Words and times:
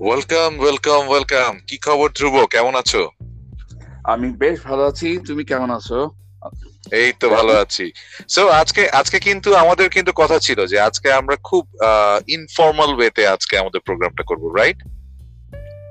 Welcome 0.00 0.50
welcome 0.60 1.08
welcome 1.08 1.52
কি 1.66 1.76
খবর 1.78 2.08
ধ্রুব? 2.16 2.36
কেমন 2.46 2.74
আছো? 2.74 3.02
আমি 4.04 4.28
বেশ 4.32 4.56
ভালো 4.62 4.82
আছি। 4.84 5.18
তুমি 5.26 5.44
কেমন 5.44 5.70
আছো? 5.70 5.98
এই 6.92 7.12
তো 7.20 7.26
ভালো 7.28 7.52
আছি। 7.52 7.86
সো 8.28 8.48
আজকে 8.48 8.82
আজকে 8.90 9.18
কিন্তু 9.18 9.48
আমাদের 9.54 9.88
কিন্তু 9.88 10.12
কথা 10.14 10.38
ছিল 10.38 10.66
যে 10.66 10.80
আজকে 10.80 11.12
আমরা 11.12 11.36
খুব 11.36 11.64
ইনফর্মাল 12.26 12.90
ওয়েতে 12.94 13.22
আজকে 13.26 13.58
আমাদের 13.58 13.80
প্রোগ্রামটা 13.80 14.22
করব 14.22 14.54
রাইট 14.54 14.78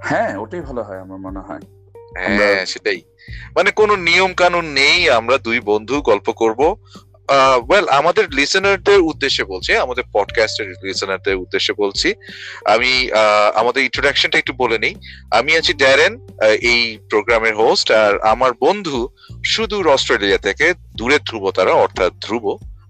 হ্যাঁ 0.04 0.32
ওটাই 0.38 0.62
ভালো 0.62 0.82
হয় 0.84 1.00
আমার 1.00 1.20
মনে 1.20 1.40
হয়। 1.40 1.64
হ্যাঁ 2.18 2.66
সেটাই। 2.66 3.02
মানে 3.56 3.72
কোনো 3.72 3.96
নিয়ম 3.96 4.34
কানুন 4.34 4.66
নেই 4.66 5.10
আমরা 5.10 5.38
দুই 5.38 5.60
বন্ধু 5.60 6.02
গল্প 6.02 6.32
করব। 6.32 6.62
ওয়েল 7.68 7.86
আমাদের 8.00 8.26
লিসেনারদের 8.38 9.00
উদ্দেশ্যে 9.12 9.44
বলছি, 9.44 9.72
আমাদের 9.86 10.06
পডকাস্টের 10.16 10.68
লিসেনারদের 10.88 11.42
উদ্দেশ্যে 11.44 11.74
বলছি। 11.82 12.10
আমি 12.74 12.92
আমাদের 13.62 13.82
ইন্ট্রোডাকশনটা 13.88 14.38
একটু 14.40 14.54
বলে 14.62 14.78
নিই। 14.84 14.94
আমি 15.40 15.52
আছি 15.60 15.72
ড্যারেন 15.74 16.14
এই 16.72 16.82
প্রোগ্রামের 17.12 17.56
হোস্ট 17.62 17.88
আর 18.04 18.14
আমার 18.34 18.52
বন্ধু 18.66 19.00
সুদূর 19.52 19.86
অস্ট্রেলিয়া 19.96 20.40
থেকে, 20.48 20.66
দূরে 21.00 21.18
ধ্রুব 21.28 21.44
তারা, 21.58 21.74
অর্থাৎ 21.84 22.12
ধ্রুব 22.26 22.46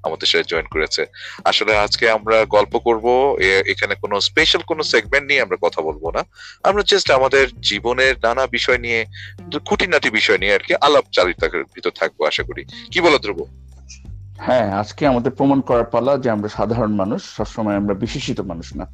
আমাদের 0.08 0.28
সাথে 0.32 0.50
জয়েন 0.52 0.68
করেছে। 0.74 1.02
আসলে 1.50 1.72
আজকে 1.86 2.06
আমরা 2.18 2.38
গল্প 2.56 2.74
করব 2.88 3.06
এখানে 3.74 3.94
কোনো 4.04 4.16
স্পেশাল 4.30 4.62
কোনো 4.72 4.84
সেগমেন্ট 4.92 5.26
নিয়ে 5.28 5.44
আমরা 5.46 5.58
কথা 5.66 5.80
বলব 5.88 6.04
না। 6.16 6.22
আমরা 6.70 6.82
জাস্ট 6.90 7.08
আমাদের 7.12 7.46
জীবনের 7.70 8.14
নানা 8.26 8.44
বিষয় 8.48 8.80
নিয়ে, 8.86 9.00
খুঁটিনাটি 9.68 10.10
বিষয় 10.20 10.40
নিয়ে 10.42 10.56
আর 10.58 10.64
কি 10.68 10.74
আলাপ 10.88 11.06
চালিতার 11.16 11.54
ভিতর 11.76 11.94
থাকব, 12.00 12.20
আশা 12.32 12.44
করি। 12.50 12.64
কি 12.92 13.00
বলো 13.06 13.18
ধ্রুব? 13.26 13.40
হ্যাঁ 14.40 14.72
আজকে 14.72 15.08
আমাদের 15.08 15.32
প্রমাণ 15.32 15.62
করার 15.62 15.84
পালা 15.84 16.18
যে 16.18 16.30
আমরা 16.30 16.50
সাধারণ 16.50 16.96
মানুষ 16.96 17.36
সবসময় 17.38 17.76
আমরা 17.76 17.94
বিশেষিত 17.94 18.40
মানুষ 18.42 18.76
না 18.76 18.86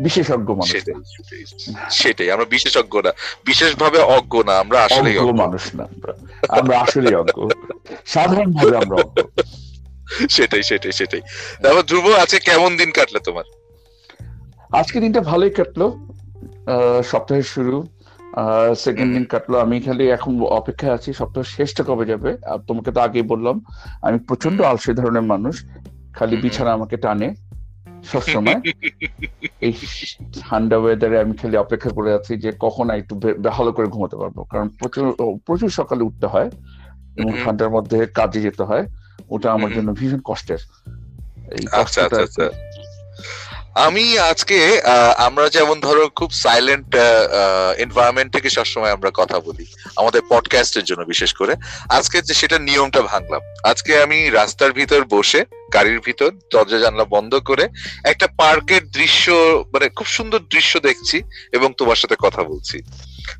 বিশেষজ্ঞ 0.00 0.48
মানুষ 0.54 0.76
সেটাই 1.90 2.30
আমরা 2.30 2.46
বিশেষজ্ঞ 2.50 3.00
না 3.02 3.12
বিশেষভাবে 3.44 3.98
অজ্ঞ 3.98 4.42
না 4.42 4.58
আমরা 4.58 4.84
আসলে 4.84 5.20
মানুষ 5.20 5.74
না 5.74 5.84
আমরা 6.48 6.80
আসলে 6.80 7.16
অজ্ঞ। 7.16 7.48
সাধারণ 8.06 8.52
ভাবে 8.52 8.76
আমরা 8.76 8.96
অজ্ঞ। 8.96 9.16
সেটাই 10.28 10.62
সেটাই 10.62 10.92
সেটাই। 10.92 11.20
তারপর 11.62 11.82
ধ্রুব 11.82 12.12
আছে 12.14 12.40
কেমন 12.40 12.76
দিন 12.76 12.90
কাটলো 12.90 13.18
তোমার? 13.18 13.44
আজকে 14.72 15.00
দিনটা 15.00 15.20
ভালোই 15.20 15.50
কাটলো। 15.50 15.86
সপ্তাহের 17.04 17.42
শুরু 17.42 17.86
সেকেন্ড 18.76 19.10
দিন 19.14 19.24
কাটলো। 19.24 19.58
আমি 19.58 19.80
খালি 19.80 20.04
এখন 20.10 20.32
অপেক্ষা 20.42 20.92
আছি 20.92 21.12
সপ্তাহ 21.12 21.42
শেষটা 21.44 21.82
কবে 21.86 22.04
যাবে। 22.06 22.30
আর 22.46 22.58
তোমাকে 22.58 22.90
তো 22.92 23.00
আগেই 23.00 23.22
বললাম 23.22 23.56
আমি 24.02 24.18
প্রচণ্ড 24.18 24.60
আলসে 24.60 24.92
ধরনের 24.94 25.22
মানুষ 25.22 25.64
খালি 26.14 26.36
বিছানা 26.36 26.72
আমাকে 26.72 26.96
টানে 26.96 27.34
সবসময়। 28.04 28.60
এই 29.60 29.72
ঠান্ডা 30.40 30.76
ওয়েদারে 30.78 31.16
আমি 31.20 31.34
খালি 31.36 31.56
অপেক্ষা 31.56 31.90
করে 31.90 32.10
আছি 32.14 32.36
যে 32.36 32.52
কখন 32.58 32.90
একটু 32.90 33.14
ভালো 33.44 33.72
করে 33.72 33.86
ঘুমাতে 33.86 34.16
পারব। 34.16 34.36
কারণ 34.50 34.68
প্রচুর 34.68 35.06
প্রচুর 35.46 35.70
সকালে 35.70 36.02
উঠতে 36.04 36.26
হয় 36.26 36.50
এবং 37.16 37.32
ঠান্ডার 37.44 37.70
মধ্যে 37.70 38.06
কাজে 38.06 38.40
যেতে 38.40 38.62
হয়। 38.62 38.84
ওটা 39.30 39.52
আমার 39.52 39.70
জন্য 39.72 39.92
ভীষণ 39.92 40.20
কষ্টের। 40.24 40.58
আচ্ছা 41.72 42.04
আচ্ছা 42.04 42.22
আচ্ছা। 42.22 42.46
আমি 43.84 44.04
আজকে 44.30 44.58
আমরা 45.26 45.46
যেমন 45.56 45.76
ধরো 45.86 46.04
খুব 46.18 46.30
সাইলেন্ট 46.44 46.90
এনভায়রনমেন্ট 47.84 48.30
থেকে 48.34 48.48
সবসময় 48.50 48.92
আমরা 48.96 49.10
কথা 49.20 49.36
বলি, 49.40 49.64
আমাদের 50.00 50.22
পডকাস্টের 50.28 50.84
জন্য 50.84 51.02
বিশেষ 51.12 51.30
করে। 51.40 51.54
আজকে 51.98 52.16
যে 52.28 52.34
সেটা 52.40 52.58
নিয়মটা 52.58 53.00
ভাঙলাম। 53.02 53.42
আজকে 53.70 53.92
আমি 54.04 54.18
রাস্তার 54.30 54.72
ভিতর 54.72 55.00
বসে, 55.14 55.40
গাড়ির 55.74 56.00
ভিতর, 56.00 56.30
দরজা 56.52 56.78
জানলা 56.78 57.04
বন্ধ 57.14 57.32
করে 57.48 57.64
একটা 58.12 58.26
পার্কের 58.40 58.82
দৃশ্য 58.98 59.24
মানে 59.72 59.86
খুব 59.96 60.06
সুন্দর 60.16 60.40
দৃশ্য 60.54 60.72
দেখছি 60.80 61.16
এবং 61.52 61.68
তোমার 61.78 61.98
সাথে 62.02 62.16
কথা 62.24 62.42
বলছি। 62.50 62.78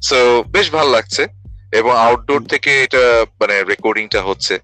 সো 0.09 0.19
বেশ 0.55 0.67
ভালো 0.71 0.91
লাগছে 0.91 1.23
এবং 1.73 1.93
আউটডোর 2.07 2.43
থেকে 2.53 2.71
এটা 2.83 3.03
মানে 3.41 3.57
রেকর্ডিংটা 3.73 4.21
হচ্ছে। 4.23 4.55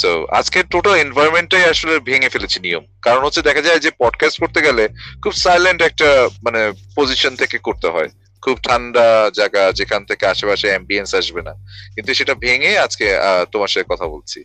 সো 0.00 0.26
আজকের 0.30 0.64
টোটাল 0.70 0.94
এনভায়রনমেন্টটাই 0.94 1.64
আসলে 1.64 1.98
ভেঙে 1.98 2.28
ফেলেছি 2.28 2.60
নিয়ম। 2.60 2.84
কারণ 3.02 3.24
হচ্ছে 3.24 3.42
দেখা 3.42 3.60
যায় 3.60 3.78
যে 3.78 3.90
পডকাস্ট 3.98 4.40
করতে 4.40 4.60
গেলে 4.62 4.88
খুব 5.22 5.32
সাইলেন্ট 5.32 5.82
একটা 5.82 6.08
মানে 6.44 6.72
পজিশন 6.96 7.36
থেকে 7.36 7.58
করতে 7.58 7.88
হয়। 7.88 8.08
খুব 8.42 8.58
ঠান্ডা 8.68 9.30
জায়গা 9.34 9.72
যেখান 9.72 10.04
থেকে 10.04 10.26
আশেপাশে 10.26 10.66
অ্যাম্বিয়েন্স 10.68 11.14
আসবে 11.14 11.42
না। 11.42 11.54
কিন্তু 11.94 12.14
সেটা 12.14 12.34
ভেঙে 12.34 12.78
আজকে 12.78 13.06
তোমার 13.52 13.68
সাথে 13.68 13.86
কথা 13.94 14.06
বলছি। 14.06 14.44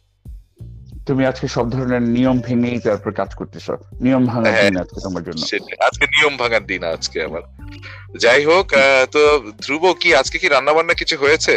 তুমি 1.08 1.26
আজকে 1.26 1.48
সব 1.48 1.66
ধরনের 1.70 2.02
নিয়ম 2.02 2.38
ভেঙেই 2.40 2.80
তারপর 2.80 3.12
কাজ 3.12 3.36
করতেছ। 3.36 3.68
নিয়ম 4.02 4.26
ভাঙার 4.26 4.54
দিন 4.62 4.78
আজকে 4.78 5.00
তোমার 5.04 5.24
জন্য। 5.24 5.42
আজকে 5.86 6.06
নিয়ম 6.06 6.38
ভাঙার 6.38 6.66
দিন 6.66 6.84
আজকে 6.84 7.24
আমার। 7.24 7.42
যাই 8.18 8.46
হোক 8.46 8.68
তো 9.12 9.22
ধ্রুব 9.62 9.94
কি 9.94 10.16
আজকে 10.16 10.38
কি 10.38 10.48
রান্না 10.48 10.74
বান্না 10.74 10.94
কিছু 10.94 11.18
হয়েছে? 11.18 11.56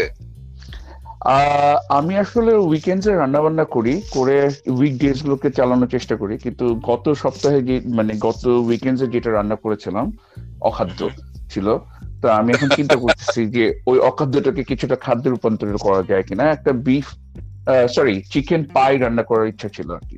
আমি 1.89 2.15
আসলে 2.17 2.53
উইকেন্ডে 2.63 3.11
রান্না 3.13 3.41
বান্না 3.41 3.65
করি 3.67 3.95
করে 4.11 4.37
উইকডেজ 4.71 5.17
গুলোকে 5.23 5.49
চালানোর 5.51 5.89
চেষ্টা 5.89 6.15
করি 6.17 6.35
কিন্তু 6.39 6.65
গত 6.83 7.05
সপ্তাহে 7.15 7.61
যে 7.63 7.75
মানে 7.97 8.13
গত 8.21 8.43
উইকেন্ডে 8.67 9.07
যেটা 9.07 9.31
রান্না 9.31 9.57
করেছিলাম 9.57 10.07
অখাদ্য 10.61 11.01
ছিল। 11.51 11.67
তো 12.23 12.27
আমি 12.29 12.51
এখন 12.53 12.69
চিন্তা 12.71 12.97
করতেছি 13.05 13.41
যে 13.47 13.65
ওই 13.87 13.99
অখাদ্যটাকে 14.01 14.63
কিছুটা 14.65 14.97
খাদ্যে 14.97 15.29
রূপান্তরিত 15.31 15.77
করা 15.77 16.03
যায় 16.03 16.23
কিনা? 16.23 16.45
একটা 16.51 16.73
বিফ 16.87 17.07
সরি 17.89 18.23
চিকেন 18.33 18.63
পাই 18.75 18.93
রান্না 18.99 19.23
করার 19.23 19.47
ইচ্ছা 19.49 19.69
ছিল 19.69 19.89
আর 19.91 20.05
কি। 20.11 20.17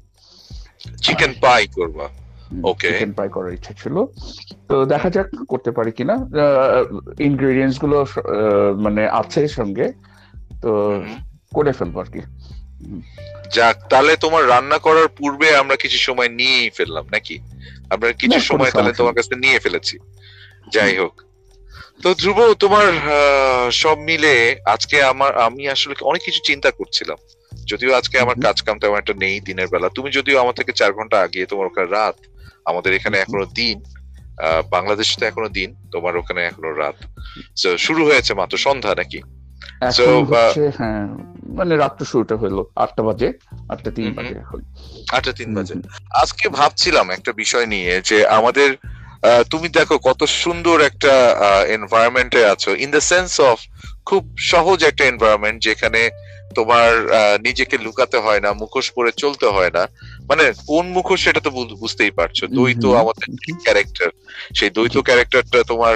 চিকেন 1.02 1.32
পাই 1.40 1.62
করবা? 1.66 2.06
ওকে 2.64 2.88
চিকেন 2.88 3.10
পাই 3.12 3.28
করার 3.28 3.52
ইচ্ছা 3.54 3.72
ছিল। 3.72 3.96
তো 4.68 4.84
দেখা 4.84 5.10
যাক 5.10 5.28
করতে 5.48 5.70
পারি 5.70 5.90
কিনা। 5.92 6.14
ইনগ্রেডিয়েন্টসগুলো 7.18 7.98
মানে 8.76 9.02
আছে 9.20 9.48
সঙ্গে। 9.48 9.86
তো 10.62 10.70
করে 11.56 11.72
ফেলব 11.78 11.96
আর 12.02 12.08
কি। 12.14 12.20
যাক 13.54 13.76
তাহলে 13.90 14.12
তোমার 14.24 14.42
রান্না 14.52 14.78
করার 14.86 15.08
পূর্বে 15.18 15.48
আমরা 15.62 15.76
কিছু 15.82 15.98
সময় 16.08 16.30
নিয়েই 16.38 16.70
ফেললাম 16.76 17.04
নাকি? 17.14 17.36
আমরা 17.94 18.08
কিছু 18.22 18.38
সময় 18.50 18.72
তাহলে 18.76 18.92
তোমার 19.00 19.14
কাছে 19.18 19.34
নিয়ে 19.44 19.58
ফেলেছি। 19.64 19.96
যাই 20.74 20.94
হোক। 21.00 21.14
তো 22.02 22.08
ধ্রুব 22.20 22.38
তোমার 22.64 22.88
সব 23.82 23.96
মিলে 24.08 24.34
আজকে 24.74 24.96
আমার 25.12 25.30
আমি 25.46 25.62
আসলে 25.74 25.94
অনেক 26.10 26.22
কিছু 26.26 26.40
চিন্তা 26.48 26.70
করছিলাম। 26.78 27.18
যদিও 27.70 27.90
আজকে 28.00 28.16
আমার 28.24 28.36
কাজ 28.46 28.56
কাম 28.66 28.76
তেমন 28.82 28.98
একটা 29.02 29.14
নেই 29.24 29.36
দিনের 29.48 29.68
বেলা। 29.72 29.88
তুমি 29.96 30.08
যদিও 30.18 30.36
আমার 30.42 30.54
থেকে 30.58 30.72
চার 30.80 30.90
ঘণ্টা 30.98 31.16
আগে 31.26 31.40
তোমার 31.50 31.66
ওখানে 31.70 31.88
রাত 31.98 32.16
আমাদের 32.70 32.90
এখানে 32.98 33.16
এখনও 33.18 33.46
দিন 33.60 33.76
বাংলাদেশে 34.74 35.14
তো 35.20 35.24
এখনও 35.30 35.50
দিন 35.58 35.68
তোমার 35.94 36.14
ওখানে 36.20 36.40
এখনও 36.50 36.72
রাত। 36.82 36.96
শুরু 37.86 38.02
হয়েছে 38.08 38.32
মাত্র 38.40 38.54
সন্ধ্যা 38.66 38.94
নাকি? 39.00 39.20
হ্যাঁ 40.78 41.06
মানে 41.58 41.76
রাত্র 41.76 42.02
শুরুটা 42.04 42.36
হলো 42.36 42.62
আটটা 42.76 43.02
বাজে 43.02 43.28
আটটা 43.68 43.90
তিন 43.96 44.06
বাজে 44.14 44.34
আটটা 45.12 45.32
তিন 45.32 45.50
বাজে। 45.54 45.74
আজকে 46.22 46.48
ভাবছিলাম 46.48 47.10
একটা 47.10 47.32
বিষয় 47.32 47.66
নিয়ে 47.66 47.92
যে 48.00 48.18
আমাদের 48.38 48.70
তুমি 49.50 49.68
দেখো 49.68 49.96
কত 49.98 50.20
সুন্দর 50.42 50.76
একটা 50.80 51.12
এনভায়রনমেন্টে 51.76 52.40
আছো 52.44 52.70
ইন 52.84 52.90
দ্য 52.90 53.02
সেন্স 53.12 53.30
অফ 53.50 53.58
খুব 54.08 54.22
সহজ 54.52 54.78
একটা 54.84 55.04
এনভায়রনমেন্ট 55.04 55.58
যেখানে 55.62 56.00
তোমার 56.54 56.90
নিজেকে 57.46 57.76
লুকাতে 57.84 58.18
হয় 58.18 58.40
না 58.40 58.50
মুখোশ 58.52 58.86
পরে 58.96 59.10
চলতে 59.22 59.46
হয় 59.46 59.72
না। 59.76 59.82
মানে 60.28 60.44
কোন 60.66 60.84
মুখোশ 60.96 61.18
সেটা 61.24 61.40
তো 61.40 61.50
বুঝতেই 61.82 62.10
পারছ। 62.10 62.38
দ্বৈত 62.56 62.84
আমাদের 63.02 63.28
ক্যারেক্টার 63.64 64.10
সেই 64.58 64.70
দ্বৈত 64.70 64.96
ক্যারেক্টারটা 64.98 65.58
তোমার 65.62 65.94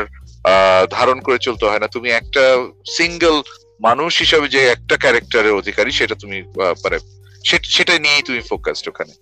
ধারণ 0.90 1.18
করে 1.20 1.38
চলতে 1.38 1.64
হয় 1.66 1.78
না। 1.78 1.88
তুমি 1.88 2.08
একটা 2.10 2.44
সিঙ্গেল 2.96 3.36
মানুষ 3.86 4.12
হিসাবে 4.18 4.46
যে 4.48 4.60
একটা 4.74 4.96
ক্যারেক্টারের 4.96 5.58
অধিকারী 5.60 5.90
সেটা 5.90 6.14
তুমি 6.14 6.38
মানে 6.84 6.98
সেটা 7.74 7.92
নিয়েই 7.98 8.26
তুমি 8.28 8.40
ফোকাসড 8.50 8.86
ওখানে। 8.88 9.14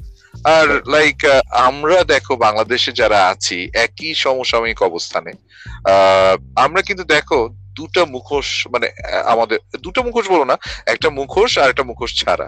আর 0.57 0.67
লাইক 0.87 1.19
আমরা 1.69 2.05
দেখো 2.05 2.33
বাংলাদেশে 2.47 2.91
যারা 2.93 3.19
আছি 3.33 3.59
একই 3.85 4.13
সমসাময়িক 4.15 4.81
অবস্থানে 4.83 5.33
আমরা 6.65 6.81
কিন্তু 6.83 7.05
দেখো 7.05 7.39
দুটা 7.79 8.03
মুখোশ 8.05 8.49
মানে 8.73 8.87
আমাদের 9.25 9.59
দুটো 9.81 10.01
মুখোশ 10.03 10.27
বলো 10.31 10.45
না 10.45 10.57
একটা 10.87 11.09
মুখোশ 11.19 11.53
আর 11.59 11.69
একটা 11.71 11.85
মুখোশ 11.91 12.11
ছাড়া। 12.25 12.47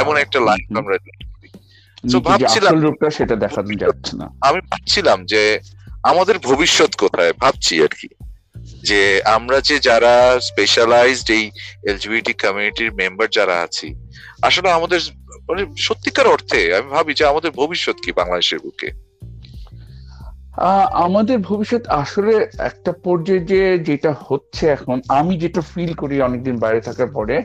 এমন 0.00 0.14
একটা 0.16 0.38
লাইফ 0.40 0.66
আমরা 0.78 0.96
ভাবছিলাম 2.28 2.74
সেটা 3.10 3.36
দেখা 3.44 3.60
যাচ্ছে 3.82 4.12
না। 4.20 4.26
আমি 4.48 4.60
ভাবছিলাম 4.70 5.18
যে 5.32 5.42
আমাদের 6.02 6.36
ভবিষ্যৎ 6.38 6.92
কোথায় 6.94 7.32
ভাবছি 7.42 7.74
আর 7.82 7.92
কি। 8.00 8.08
যে 8.82 9.22
আমরা 9.24 9.60
যে 9.60 9.78
যারা 9.78 10.40
স্পেশালাইজড 10.40 11.30
এই 11.30 11.50
এলজিবিটি 11.88 12.32
কমিউনিটির 12.32 12.92
মেম্বার 12.94 13.28
যারা 13.30 13.56
আছি, 13.60 13.88
আসলে 14.42 14.70
আমাদের 14.70 15.00
মানে 15.48 15.66
সত্যিকার 15.78 16.26
অর্থে 16.26 16.74
আমি 16.76 16.88
ভাবি 16.90 17.14
যে 17.14 17.24
আমাদের 17.26 17.50
ভবিষ্যৎ 17.50 17.96
কি 18.04 18.12
বাংলাদেশের 18.12 18.58
বুকে? 18.58 18.90
আমাদের 20.92 21.38
ভবিষ্যৎ 21.38 21.86
আসলে 21.86 22.46
একটা 22.58 22.92
পর্যায়ে 22.92 23.78
যেটা 23.78 24.14
হচ্ছে 24.28 24.66
এখন, 24.68 25.00
আমি 25.08 25.38
যেটা 25.38 25.60
ফিল 25.60 25.92
করি 25.94 26.20
অনেকদিন 26.20 26.56
বাইরে 26.58 26.80
থাকার 26.80 27.06
পরে, 27.06 27.42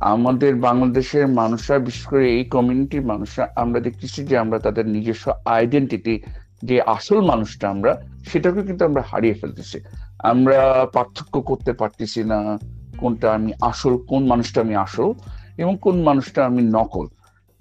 আমাদের 0.00 0.54
বাংলাদেশের 0.54 1.26
মানুষরা, 1.28 1.78
বিশেষ 1.78 2.06
করে 2.06 2.24
এই 2.38 2.44
কমিউনিটির 2.44 3.02
মানুষরা, 3.02 3.48
আমরা 3.56 3.80
দেখতেছি 3.80 4.24
যে 4.24 4.38
আমরা 4.38 4.58
তাদের 4.58 4.86
নিজস্ব 4.86 5.32
আইডেন্টিটি 5.44 6.22
যে 6.62 6.80
আসল 6.82 7.20
মানুষটা 7.20 7.68
আমরা, 7.68 8.02
সেটাকে 8.32 8.62
কিন্তু 8.62 8.84
আমরা 8.84 9.02
হারিয়ে 9.02 9.34
ফেলতেছি। 9.34 9.78
আমরা 10.18 10.86
পার্থক্য 10.92 11.40
করতে 11.40 11.72
পারতেছি 11.72 12.24
না 12.24 12.58
কোনটা 12.98 13.32
আমি 13.32 13.52
আসল 13.60 13.96
কোন 13.96 14.26
মানুষটা 14.26 14.60
আমি 14.60 14.74
আসল 14.74 15.12
এবং 15.58 15.76
কোন 15.80 16.02
মানুষটা 16.02 16.46
আমি 16.46 16.62
নকল। 16.62 17.06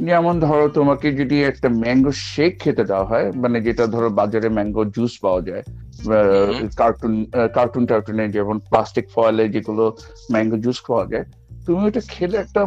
যেমন 0.02 0.40
ধরো 0.40 0.68
তোমাকে 0.70 1.12
যদি 1.12 1.44
একটা 1.44 1.70
ম্যাঙ্গো 1.70 2.12
শেক 2.12 2.60
খেতে 2.60 2.84
দেওয়া 2.84 3.06
হয় 3.06 3.32
মানে 3.32 3.62
যেটা 3.62 3.88
ধরো 3.88 4.10
বাজারে 4.10 4.50
ম্যাঙ্গো 4.50 4.86
জুস 4.86 5.20
পাওয়া 5.20 5.42
যায় 5.42 5.64
কার্টুন 6.76 7.26
কার্টুন 7.54 7.86
টার্টুনে 7.86 8.30
যেমন 8.30 8.60
প্লাস্টিক 8.60 9.06
ফয়েলে 9.16 9.50
যেগুলো 9.50 9.98
ম্যাঙ্গো 10.32 10.58
জুস 10.58 10.82
পাওয়া 10.88 11.06
যায় 11.06 11.24
তুমি 11.66 11.88
ওটা 11.88 12.02
খেলে 12.08 12.38
একটা 12.38 12.66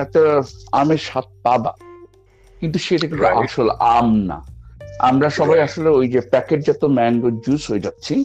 একটা 0.00 0.42
আমের 0.72 0.98
স্বাদ 0.98 1.24
পাবা। 1.42 1.72
কিন্তু 2.60 2.78
সেটা 2.78 3.06
কিন্তু 3.06 3.26
আসল 3.26 3.70
আম 3.70 4.14
না। 4.14 4.53
আমরা 4.98 5.30
সবাই 5.30 5.60
আসলে 5.60 5.88
ওই 5.88 6.08
যে 6.08 6.20
প্যাকেটজাত 6.20 6.84
ম্যাঙ্গো 6.84 7.30
জুস 7.30 7.70
হয়ে 7.70 7.80
যাচ্ছি। 7.80 8.24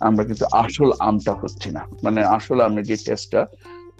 আমরা 0.00 0.24
কিন্তু 0.24 0.44
আসল 0.52 0.92
আমটা 0.98 1.32
হচ্ছে 1.32 1.70
না। 1.70 1.86
মানে 2.02 2.24
আসল 2.24 2.60
আমের 2.60 2.84
যে 2.84 2.96
টেস্টটা 2.96 3.46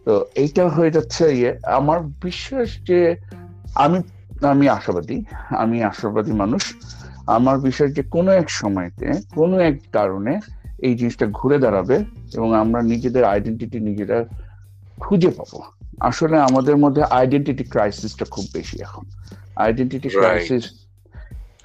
তো 0.04 0.26
এইটা 0.34 0.68
হয়ে 0.68 0.90
যাচ্ছে 0.90 1.36
ইয়ে 1.36 1.58
আমার 1.64 2.00
বিশ্বাস 2.00 2.78
যে 2.84 3.16
আমি 3.74 4.02
আমি 4.42 4.68
আশাবাদী 4.68 5.24
আমি 5.50 5.82
আশাবাদী 5.82 6.32
মানুষ। 6.32 6.74
আমার 7.26 7.58
বিশ্বাস 7.58 7.92
যে 7.92 8.02
কোনো 8.02 8.32
এক 8.32 8.50
সময়তে 8.50 9.12
কোনো 9.34 9.58
এক 9.58 9.80
কারণে 9.92 10.40
এই 10.78 10.94
জিনিসটা 10.94 11.26
ঘুরে 11.26 11.58
দাঁড়াবে 11.58 12.04
এবং 12.34 12.54
আমরা 12.54 12.82
নিজেদের 12.82 13.24
আইডেন্টিটি 13.24 13.80
নিজেরা 13.80 14.24
খুঁজে 15.00 15.30
পাবো। 15.30 15.62
আসলে 16.00 16.38
আমাদের 16.38 16.76
মধ্যে 16.76 17.02
আইডেন্টিটি 17.02 17.64
ক্রাইসিসটা 17.64 18.24
খুব 18.24 18.44
বেশি 18.52 18.82
এখন। 18.82 19.04
Identity 19.56 20.08
crisis 20.08 20.81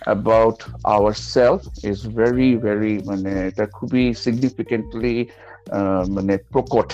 about 0.07 0.59
ourselves 0.97 1.65
is 1.83 1.99
very 2.05 2.55
very 2.55 2.55
very 2.65 2.93
মানে 3.05 3.31
এটা 3.47 3.65
খুবই 3.65 4.13
সিগনিফিকেন্টলি 4.13 5.15
মানে 6.09 6.37
প্রকট 6.51 6.89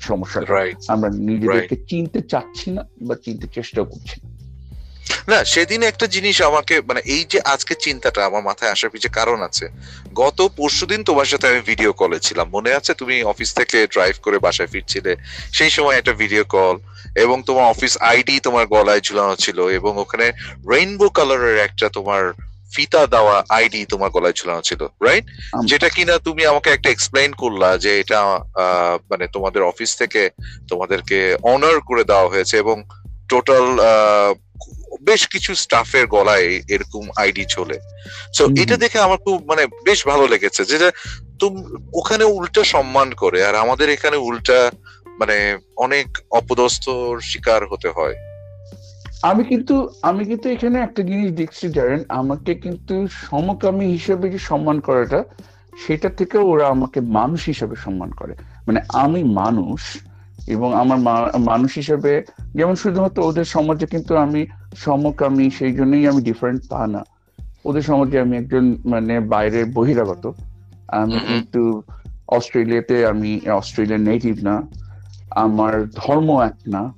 সমস্যা 0.00 0.40
আমরা 0.88 1.08
নিজেদেরকে 1.10 1.76
চিনতে 1.88 2.20
চাচ্ছি 2.22 2.70
না 2.70 2.82
বা 3.00 3.14
চিনতে 3.24 3.46
চেষ্টা 3.46 3.82
করছি 3.82 4.16
না। 4.22 4.28
না 5.28 5.38
সেদিন 5.44 5.80
একটা 5.82 6.06
জিনিস 6.06 6.36
আমাকে 6.42 6.74
মানে 6.80 7.00
এই 7.06 7.22
যে 7.24 7.38
আজকে 7.46 7.74
চিন্তাটা 7.76 8.20
আমার 8.24 8.42
মাথায় 8.42 8.72
আসার 8.72 8.90
পিছনে 8.90 9.16
কারণ 9.18 9.38
আছে। 9.42 9.66
গত 10.14 10.38
পরশুদিন 10.56 11.00
তোমার 11.04 11.26
সাথে 11.26 11.46
আমি 11.48 11.60
ভিডিও 11.62 11.92
কলে 11.92 12.18
ছিলাম। 12.20 12.46
মনে 12.52 12.70
আছে 12.72 12.92
তুমি 12.94 13.22
অফিস 13.24 13.50
থেকে 13.54 13.78
ড্রাইভ 13.86 14.14
করে 14.22 14.38
বাসায় 14.38 14.70
ফিরছিলে? 14.72 15.12
সেই 15.52 15.70
সময় 15.70 15.96
একটা 15.96 16.12
ভিডিও 16.12 16.44
কল 16.46 16.76
এবং 17.16 17.36
তোমার 17.42 17.66
অফিস 17.66 17.92
আইডি 18.02 18.36
তোমার 18.40 18.64
গলায় 18.66 19.00
ঝুলানো 19.00 19.34
ছিল 19.36 19.58
এবং 19.70 19.92
ওখানে 19.98 20.26
রেইনবো 20.70 21.06
কালারের 21.08 21.56
একটা 21.58 21.86
তোমার 21.88 22.22
ফিতা 22.72 23.02
দেওয়া 23.06 23.36
আইডি 23.48 23.80
তোমার 23.84 24.10
গলায় 24.10 24.32
ঝুলানো 24.32 24.62
ছিল 24.62 24.80
রাইট 25.00 25.24
যেটা 25.64 25.88
কিনা 25.88 26.14
তুমি 26.18 26.42
আমাকে 26.46 26.68
একটা 26.70 26.88
এক্সপ্লেইন 26.90 27.30
করলা 27.34 27.70
যে 27.78 28.00
এটা 28.00 28.18
আহ, 28.56 28.94
মানে 29.10 29.24
তোমাদের 29.32 29.62
অফিস 29.62 29.90
থেকে 29.96 30.22
তোমাদেরকে 30.68 31.18
অনার 31.44 31.76
করে 31.80 32.02
দেওয়া 32.04 32.28
হয়েছে 32.28 32.54
এবং 32.56 32.76
টোটাল 33.28 33.64
বেশ 35.00 35.26
কিছু 35.26 35.54
স্টাফের 35.54 36.06
গলায় 36.06 36.60
এরকম 36.68 37.08
আইডি 37.16 37.44
চলে। 37.48 37.78
সো 38.32 38.44
এটা 38.62 38.76
দেখে 38.76 38.98
আমার 38.98 39.18
খুব 39.18 39.44
মানে 39.46 39.66
বেশ 39.84 40.06
ভালো 40.06 40.26
লেগেছে 40.26 40.64
যেটা 40.64 40.92
তুমি 41.38 41.60
ওখানে 41.94 42.24
উল্টা 42.24 42.64
সম্মান 42.64 43.14
করে 43.14 43.44
আর 43.44 43.54
আমাদের 43.54 43.90
এখানে 43.90 44.16
উল্টা 44.16 44.70
মানে 45.18 45.58
অনেক 45.76 46.06
অপদস্থর 46.30 47.20
শিকার 47.20 47.66
হতে 47.70 47.88
হয়। 47.88 48.14
আমি 49.22 49.44
কিন্তু 49.44 49.90
আমি 50.02 50.24
কিন্তু 50.24 50.48
এখানে 50.48 50.80
একটা 50.80 51.02
জিনিস 51.02 51.32
দেখছি 51.32 51.68
জানেন 51.68 52.04
আমাকে 52.08 52.54
কিন্তু 52.54 53.06
সমকামী 53.08 53.86
হিসেবে 53.86 54.30
যে 54.30 54.38
সম্মান 54.38 54.80
করাটা 54.80 55.24
সেটা 55.86 56.08
থেকে 56.08 56.38
ওরা 56.38 56.68
আমাকে 56.68 57.00
মানুষ 57.00 57.44
হিসেবে 57.46 57.76
সম্মান 57.76 58.10
করে। 58.10 58.34
মানে 58.66 58.80
আমি 58.88 59.24
মানুষ 59.24 59.80
এবং 60.46 60.74
আমার 60.74 60.98
মানুষ 61.38 61.74
হিসেবে 61.74 62.22
যেমন 62.54 62.74
শুধুমাত্র 62.74 63.22
ওদের 63.22 63.44
সমাজে 63.44 63.86
কিন্তু 63.86 64.16
আমি 64.16 64.46
সমকামী 64.76 65.50
সেই 65.50 65.72
জন্যই 65.72 66.06
আমি 66.06 66.22
ডিফারেন্ট 66.22 66.62
তা 66.70 66.86
না। 66.86 67.04
ওদের 67.64 67.82
সমাজে 67.82 68.20
আমি 68.20 68.36
একজন 68.36 68.76
মানে 68.84 69.20
বাইরের 69.20 69.66
বহিরাগত। 69.66 70.32
আমি 70.88 71.18
কিন্তু 71.28 71.82
অস্ট্রেলিয়াতে 72.28 73.06
আমি 73.06 73.48
অস্ট্রেলিয়ান 73.50 74.02
নেটিভ 74.02 74.44
না। 74.44 74.62
আমার 75.30 75.88
ধর্ম 75.88 76.42
এক 76.42 76.54
না। 76.68 76.94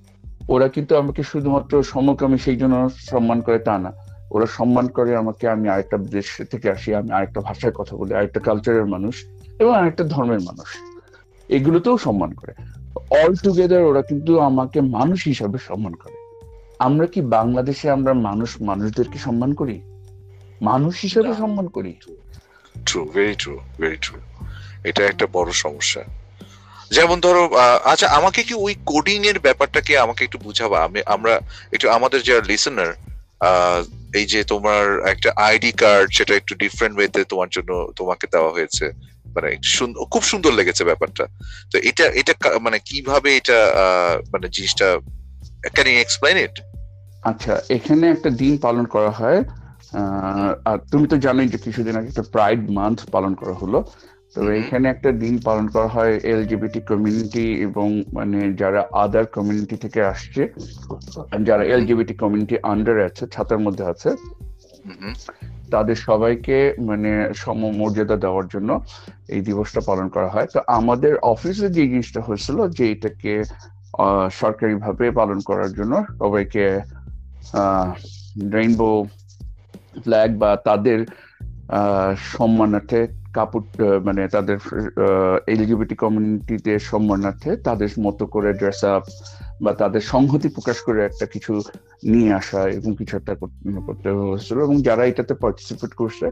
ওরা 0.49 0.69
কিন্তু 0.69 0.97
আমাকে 0.97 1.23
শুধুমাত্র 1.23 1.83
সমকামী 1.83 2.39
সেই 2.39 2.57
জন্য 2.57 2.91
সম্মান 2.95 3.41
করে 3.41 3.59
তা 3.59 3.79
না। 3.79 3.93
ওরা 4.31 4.47
সম্মান 4.47 4.89
করে 4.89 5.17
আমাকে 5.17 5.49
আমি 5.49 5.69
আরেকটা 5.69 5.99
দেশ 5.99 6.43
থেকে 6.51 6.71
আসি 6.71 6.95
আমি 6.95 7.13
আরেকটা 7.13 7.41
ভাষায় 7.41 7.73
কথা 7.73 7.97
বলি 7.97 8.15
আরেকটা 8.15 8.41
কালচারের 8.41 8.87
মানুষ 8.87 9.25
এবং 9.59 9.75
আরেকটা 9.75 10.05
ধর্মের 10.05 10.41
মানুষ। 10.41 10.67
এগুলোতেও 11.49 11.99
সম্মান 11.99 12.33
করে। 12.33 12.53
অল 13.11 13.33
টুগেদার 13.45 13.83
ওরা 13.91 14.03
কিন্তু 14.03 14.33
আমাকে 14.41 14.81
মানুষ 14.81 15.21
হিসাবে 15.25 15.59
সম্মান 15.59 15.95
করে। 15.95 16.17
আমরা 16.79 17.07
কি 17.07 17.21
বাংলাদেশে 17.21 17.91
আমরা 17.91 18.13
মানুষ 18.29 18.51
মানুষদেরকে 18.61 19.19
সম্মান 19.19 19.55
করি? 19.55 19.77
মানুষ 20.63 20.95
হিসাবে 21.01 21.31
সম্মান 21.35 21.67
করি? 21.69 21.93
True 22.87 23.01
very 23.15 23.35
true 23.35 23.55
very 23.81 23.97
true 23.97 24.17
এটা 24.85 25.03
একটা 25.07 25.27
বড় 25.33 25.51
সমস্যা। 25.65 26.03
যেমন 26.91 27.21
ধরো 27.21 27.43
আচ্ছা 27.85 28.07
আমাকে 28.09 28.43
কি 28.43 28.55
ওই 28.55 28.75
কোডিং 28.87 29.27
এর 29.27 29.39
ব্যাপারটা 29.39 29.81
কি 29.81 29.97
আমাকে 29.97 30.25
একটু 30.25 30.39
বুঝাবা? 30.39 30.79
আমি 30.85 31.01
আমরা 31.07 31.41
একটু 31.73 31.87
আমাদের 31.91 32.21
যারা 32.23 32.43
লিসেনার 32.51 32.93
এই 34.19 34.27
যে 34.33 34.41
তোমার 34.45 34.85
একটা 35.13 35.31
আইডি 35.49 35.73
কার্ড 35.73 36.07
সেটা 36.17 36.35
একটু 36.37 36.53
ডিফারেন্ট 36.55 36.97
ওয়েতে 36.97 37.21
তোমার 37.25 37.49
জন্য 37.49 37.71
তোমাকে 37.97 38.27
দেওয়া 38.33 38.51
হয়েছে। 38.57 38.87
মানে 39.39 39.51
খুব 40.13 40.23
সুন্দর 40.31 40.53
লেগেছে 40.59 40.83
ব্যাপারটা। 40.91 41.25
তো 41.73 41.77
এটা 41.91 42.05
এটা 42.21 42.33
মানে 42.67 42.79
কীভাবে 42.89 43.29
এটা 43.41 43.59
মানে 44.33 44.47
জিনিসটা 44.57 44.87
ক্যান 45.75 45.87
ইউ 45.91 45.99
এক্সপ্লেইন 46.03 46.37
ইট 46.47 46.57
আচ্ছা 47.31 47.53
এখানে 47.77 48.05
একটা 48.15 48.31
দিন 48.43 48.55
পালন 48.65 48.85
করা 48.95 49.11
হয় 49.21 49.41
আর 50.71 50.79
তুমি 50.93 51.07
তো 51.13 51.17
জানোই 51.27 51.49
যে 51.53 51.59
কিছুদিন 51.67 51.95
আগে 51.99 52.09
একটা 52.13 52.25
প্রাইড 52.35 52.61
মান্থ 52.79 52.99
পালন 53.15 53.33
করা 53.41 53.55
হলো। 53.63 53.79
তো 54.35 54.41
এখানে 54.61 54.87
একটা 54.95 55.11
দিন 55.23 55.35
পালন 55.47 55.67
করা 55.75 55.89
হয় 55.97 56.13
এলজিবিটি 56.33 56.81
কমিউনিটি 56.91 57.47
এবং 57.69 57.89
মানে 58.17 58.39
যারা 58.61 58.81
আদার 59.05 59.25
কমিউনিটি 59.37 59.77
থেকে 59.85 60.01
আসছে 60.13 60.43
যারা 61.49 61.65
এলজিবিটি 61.75 62.15
কমিউনিটি 62.23 62.57
আন্ডারে 62.73 63.03
আছে 63.09 63.25
ছাতার 63.35 63.61
মধ্যে 63.67 63.85
আছে। 63.93 64.11
তাদের 65.71 65.97
সবাইকে 66.09 66.57
মানে 66.81 67.11
সমমর্যাদা 67.35 68.17
দেওয়ার 68.17 68.47
জন্য 68.47 68.71
এই 69.29 69.41
দিবসটা 69.41 69.81
পালন 69.81 70.07
করা 70.09 70.29
হয়। 70.29 70.49
তো 70.55 70.59
আমাদের 70.79 71.13
অফিসে 71.33 71.69
যে 71.69 71.83
জিনিসটা 71.89 72.21
হয়েছিল 72.21 72.59
যে 72.69 72.85
এটাকে 72.93 73.33
সরকারিভাবে 74.31 75.07
পালন 75.11 75.39
করার 75.41 75.71
জন্য 75.73 75.95
সবাইকে 76.19 76.65
রেইনবো 78.53 78.91
ফ্ল্যাগ 80.03 80.31
বা 80.39 80.51
তাদের 80.69 80.99
সম্মানার্থে 82.33 83.01
কাপড় 83.39 84.01
মানে 84.01 84.23
তাদের 84.29 84.59
এলিজিবিলিটি 85.47 85.95
কমিউনিটিতে 85.95 86.73
সম্মানার্থে 86.79 87.51
তাদের 87.57 87.89
মতো 88.01 88.27
করে 88.27 88.51
ড্রেস 88.53 88.85
আপ 88.85 89.05
বা 89.63 89.73
তাদের 89.73 90.01
সংহতি 90.01 90.49
প্রকাশ 90.49 90.79
করে 90.81 91.01
একটা 91.05 91.27
কিছু 91.27 91.53
নিয়ে 92.05 92.31
আসা 92.35 92.61
এবং 92.69 92.91
কিছু 92.99 93.17
একটা 93.17 93.35
করতে 93.87 94.09
হয়েছিল 94.09 94.57
এবং 94.61 94.77
যারা 94.83 95.03
এটাতে 95.05 95.35
পার্টিসিপেট 95.35 95.93
করছে 95.95 96.27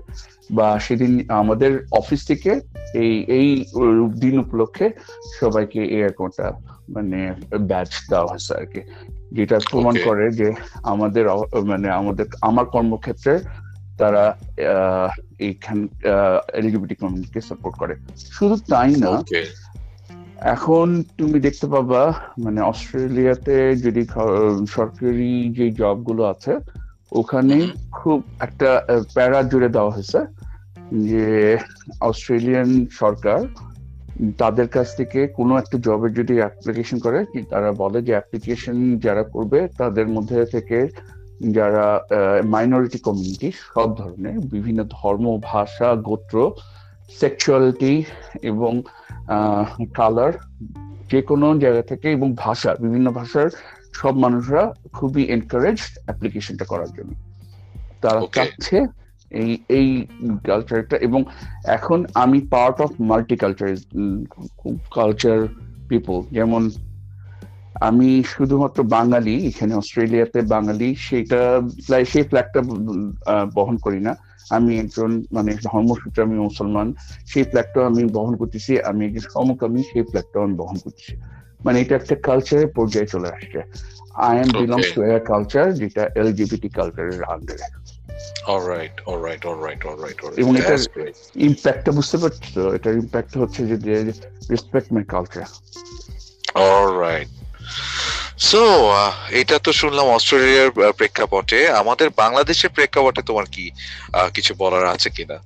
বা 0.50 0.78
সেদিন 0.78 1.12
আমাদের 1.30 1.72
অফিস 1.92 2.20
থেকে 2.26 2.50
এই 2.94 3.12
এই 3.28 3.48
দিন 4.20 4.34
উপলক্ষে 4.38 4.86
সবাইকে 5.40 5.80
এই 5.84 6.02
একটা 6.02 6.46
মানে 6.88 7.20
ব্যাচ 7.60 7.90
দেওয়া 8.10 8.26
হয়েছে 8.26 8.52
আর 8.54 8.66
কি। 8.66 8.80
যেটা 9.32 9.56
প্রমাণ 9.70 9.94
করে 10.04 10.25
যে 10.30 10.48
আমাদের 10.82 11.25
মানে 11.64 11.88
আমাদের 11.90 12.26
আমার 12.42 12.64
কর্মক্ষেত্রে 12.64 13.32
তারা 13.99 14.25
এইখান 15.38 15.79
এলিজিবিলিটি 16.55 16.95
কমিউনিটিকে 16.95 17.41
সাপোর্ট 17.41 17.75
করে। 17.79 17.95
শুধু 18.37 18.57
তাই 18.69 18.93
না 18.97 19.11
এখন 20.55 20.87
তুমি 21.19 21.41
দেখতে 21.41 21.67
পাবা 21.67 22.03
মানে 22.38 22.61
অস্ট্রেলিয়াতে 22.61 23.76
যদি 23.76 24.03
সরকারি 24.69 25.33
যে 25.49 25.67
জবগুলো 25.71 26.23
আছে 26.25 26.53
ওখানে 27.12 27.57
খুব 27.93 28.19
একটা 28.41 28.69
প্যারা 29.15 29.43
জুড়ে 29.43 29.69
দেওয়া 29.69 29.91
হয়েছে 29.91 30.21
যে 31.09 31.26
অস্ট্রেলিয়ান 32.00 32.71
সরকার 32.91 33.41
তাদের 34.38 34.69
কাছ 34.69 34.97
থেকে 34.97 35.26
কোনো 35.26 35.53
একটা 35.57 35.76
জবের 35.79 36.12
যদি 36.15 36.35
অ্যাপ্লিকেশন 36.38 36.99
করে 36.99 37.19
তারা 37.50 37.73
বলে 37.73 37.99
যে 38.03 38.12
অ্যাপ্লিকেশন 38.12 38.76
যারা 38.99 39.23
করবে 39.23 39.69
তাদের 39.79 40.07
মধ্যে 40.09 40.45
থেকে 40.45 40.79
যারা 41.40 42.00
মাইনরিটি 42.45 42.99
কমিউনিটি 42.99 43.52
সব 43.75 43.97
ধরনের 43.97 44.38
বিভিন্ন 44.38 44.85
ধর্ম 44.90 45.40
ভাষা 45.43 45.95
গোত্র 45.95 46.50
সেক্সুয়ালিটি 47.21 48.05
এবং 48.43 48.83
কালার 49.95 50.33
যে 51.11 51.23
কোনো 51.23 51.59
জায়গা 51.59 51.83
থেকে 51.83 52.12
এবং 52.12 52.35
ভাষা 52.37 52.75
বিভিন্ন 52.75 53.11
ভাষার 53.11 53.50
সব 53.93 54.16
মানুষরা 54.16 54.75
খুবই 54.93 55.25
এনকারেজ 55.25 55.78
অ্যাপ্লিকেশনটা 56.05 56.64
করার 56.64 56.90
জন্য 56.93 57.14
তারা. 58.00 58.21
চাচ্ছে 58.33 58.87
এই 59.31 59.59
এই 59.69 60.07
কালচারটা 60.45 60.97
এবং 60.97 61.25
এখন 61.64 62.05
আমি 62.14 62.40
part 62.40 62.81
of 62.81 62.90
multiculture 63.00 63.76
culture 64.95 65.49
people 65.88 66.23
যেমন 66.31 66.71
আমি 67.80 68.23
শুধুমাত্র 68.25 68.83
বাঙালি 68.83 69.47
এখানে 69.47 69.75
অস্ট্রেলিয়াতে 69.75 70.40
বাঙালি 70.40 70.95
সেটা 70.95 71.61
প্রায় 71.87 72.04
সেই 72.04 72.23
ফ্ল্যাগটা 72.23 72.61
বহন 73.54 73.76
করি 73.76 74.00
না। 74.00 74.16
আমি 74.50 74.78
একজন 74.78 75.25
মানে 75.33 75.56
ধর্মসূত্রে 75.62 76.23
আমি 76.23 76.38
মুসলমান 76.38 76.95
সেই 77.26 77.42
ফ্ল্যাগটা 77.42 77.87
আমি 77.87 78.04
বহন 78.04 78.37
করতেছি। 78.37 78.80
আমি 78.80 79.06
একজন 79.06 79.25
সমকামী 79.35 79.83
সেই 79.92 80.02
ফ্ল্যাগটা 80.02 80.42
আমি 80.42 80.54
বহন 80.54 80.76
করতেছি। 80.78 81.16
মানে 81.64 81.80
এটা 81.80 81.95
একটা 81.97 82.14
কালচারের 82.14 82.66
পর্যায়ে 82.66 83.06
চলে 83.06 83.28
আসছে। 83.28 83.61
I 84.14 84.35
am 84.38 84.49
belongs 84.61 84.88
to 84.95 85.02
a 85.02 85.18
culture 85.18 85.73
যেটা 85.73 86.02
এলজিবিটি 86.14 86.68
কালচারের 86.68 87.25
আন্ডারে 87.25 87.66
অলরাইট 88.47 88.92
অলরাইট 89.06 89.47
অলরাইট 89.47 89.85
অলরাইট 89.85 90.18
এবং 90.42 90.56
এটার 90.56 90.78
ইম্প্যাক্টটা 91.37 91.92
বুঝতে 91.92 92.16
পারছ? 92.18 92.59
এটার 92.76 92.95
ইম্প্যাক্ট 92.95 93.33
হচ্ছে 93.38 93.61
যে 93.66 93.95
respect 94.50 94.92
my 94.92 95.04
culture 95.04 95.47
alright 96.54 97.28
so 98.49 98.62
এটা 99.40 99.56
তো 99.58 99.70
শুনলাম 99.80 100.06
অস্ট্রেলিয়ার 100.16 100.92
প্রেক্ষাপটে। 100.92 101.58
আমাদের 101.80 102.08
বাংলাদেশের 102.16 102.70
প্রেক্ষাপটে 102.76 103.23
তোমার 103.23 103.46
কি 103.52 103.64
কিছু 104.35 104.52
বলার 104.58 104.85
আছে 104.94 105.08
কিনা? 105.16 105.38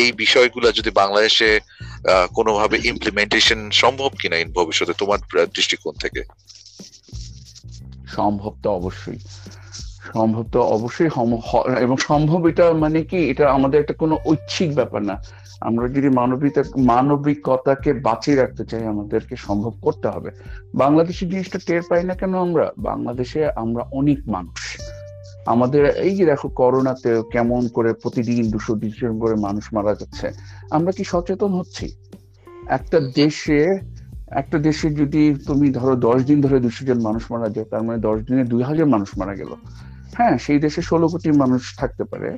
এই 0.00 0.08
বিষয়গুলো 0.22 0.66
যদি 0.78 0.90
বাংলাদেশে 1.02 1.48
কোনোভাবে 2.34 2.76
ইমপ্লিমেন্টেশন 2.92 3.60
সম্ভব 3.82 4.10
কিনা 4.20 4.36
ইন 4.42 4.48
ভবিষ্যতে, 4.52 4.92
তোমার 4.98 5.18
দৃষ্টিকোণ 5.56 5.94
থেকে? 6.04 6.22
সম্ভব 8.16 8.52
তো 8.62 8.68
অবশ্যই। 8.70 9.18
সম্ভব 10.12 10.44
তো 10.52 10.60
অবশ্যই 10.76 11.10
এবং 11.84 11.96
সম্ভব 12.08 12.40
এটা 12.50 12.66
মানে 12.84 13.00
কি? 13.10 13.20
এটা 13.32 13.44
আমাদের 13.56 13.78
একটা 13.80 13.94
কোনো 14.02 14.14
ঐচ্ছিক 14.30 14.70
ব্যাপার 14.74 15.02
না। 15.10 15.16
আমরা 15.60 15.86
যদি 15.96 16.08
মানবিকতা 16.20 16.62
মানবিকতাকে 16.92 17.90
বাঁচিয়ে 18.06 18.36
রাখতে 18.36 18.62
চাই, 18.70 18.84
আমাদেরকে 18.92 19.34
সম্ভব 19.46 19.72
করতে 19.82 20.06
হবে। 20.14 20.30
বাংলাদেশের 20.82 21.28
জিনিসটা 21.32 21.58
টের 21.66 21.82
পাই 21.88 22.02
না 22.08 22.14
কেন 22.20 22.32
আমরা? 22.46 22.66
বাংলাদেশে 22.88 23.40
আমরা 23.62 23.82
অনেক 23.92 24.18
মানুষ। 24.28 24.60
আমাদের 25.46 25.82
এই 26.06 26.12
যে 26.18 26.24
দেখো 26.24 26.48
করোনাতে 26.60 27.10
কেমন 27.32 27.62
করে 27.76 27.90
প্রতিদিন 28.02 28.44
দুশো 28.50 28.72
দুশো 28.74 29.06
করে 29.22 29.34
মানুষ 29.46 29.64
মারা 29.74 29.92
যাচ্ছে, 29.94 30.26
আমরা 30.76 30.90
কি 30.96 31.02
সচেতন 31.12 31.50
হচ্ছি? 31.58 31.86
একটা 32.76 32.98
দেশে 33.20 33.60
একটা 34.40 34.58
দেশে 34.58 34.86
যদি 35.00 35.22
তুমি 35.46 35.66
ধরো 35.78 35.94
দশ 36.08 36.18
দিন 36.24 36.38
ধরে 36.40 36.58
দুশো 36.60 36.82
জন 36.88 36.98
মানুষ 37.08 37.22
মারা 37.32 37.48
যায়, 37.54 37.66
তার 37.72 37.82
মানে 37.82 37.98
দশ 37.98 38.18
দিনে 38.26 38.44
দুই 38.52 38.62
হাজার 38.62 38.86
মানুষ 38.86 39.10
মারা 39.18 39.34
গেল। 39.34 39.50
হ্যাঁ 40.16 40.34
সেই 40.38 40.58
দেশে 40.58 40.80
ষোলো 40.82 41.06
কোটি 41.08 41.28
মানুষ 41.42 41.62
থাকতে 41.80 42.04
পারে। 42.04 42.28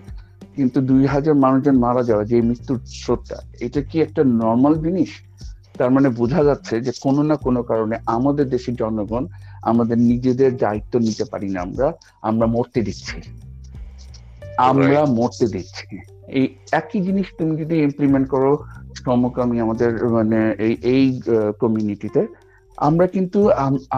কিন্তু 0.56 0.78
দুই 0.80 1.02
হাজার 1.06 1.34
মানুষজন 1.34 1.76
মারা 1.78 2.02
যাওয়া 2.02 2.24
যে 2.24 2.36
মৃত্যুর 2.42 2.78
স্রোতটা 3.00 3.38
এটা 3.60 3.80
কি 3.82 3.96
একটা 4.00 4.22
নর্মাল 4.42 4.74
জিনিস? 4.84 5.10
তার 5.78 5.90
মানে 5.90 6.08
বোঝা 6.08 6.44
যাচ্ছে 6.44 6.74
যে 6.80 6.92
কোনো 7.00 7.22
না 7.22 7.36
কোনো 7.36 7.60
কারণে 7.62 7.96
আমাদের 8.06 8.46
দেশের 8.48 8.74
জনগণ 8.74 9.24
আমাদের 9.62 9.98
নিজেদের 10.10 10.50
দায়িত্ব 10.56 10.98
নিতে 10.98 11.24
পারি 11.24 11.48
না 11.48 11.60
আমরা 11.60 11.86
আমরা 12.22 12.46
মরতে 12.46 12.80
দিচ্ছি। 12.82 13.16
আমরা 14.68 15.00
মরতে 15.18 15.46
দিচ্ছি। 15.48 15.86
এই 16.38 16.46
একই 16.72 17.00
জিনিস 17.00 17.26
তুমি 17.38 17.54
যদি 17.56 17.74
ইমপ্লিমেন্ট 17.82 18.26
করো 18.28 18.52
সমকামী 19.04 19.56
আমাদের 19.60 19.90
মানে 20.08 20.38
এই 20.66 20.74
এই 20.94 21.04
কমিউনিটিতে 21.60 22.22
আমরা 22.76 23.06
কিন্তু 23.06 23.38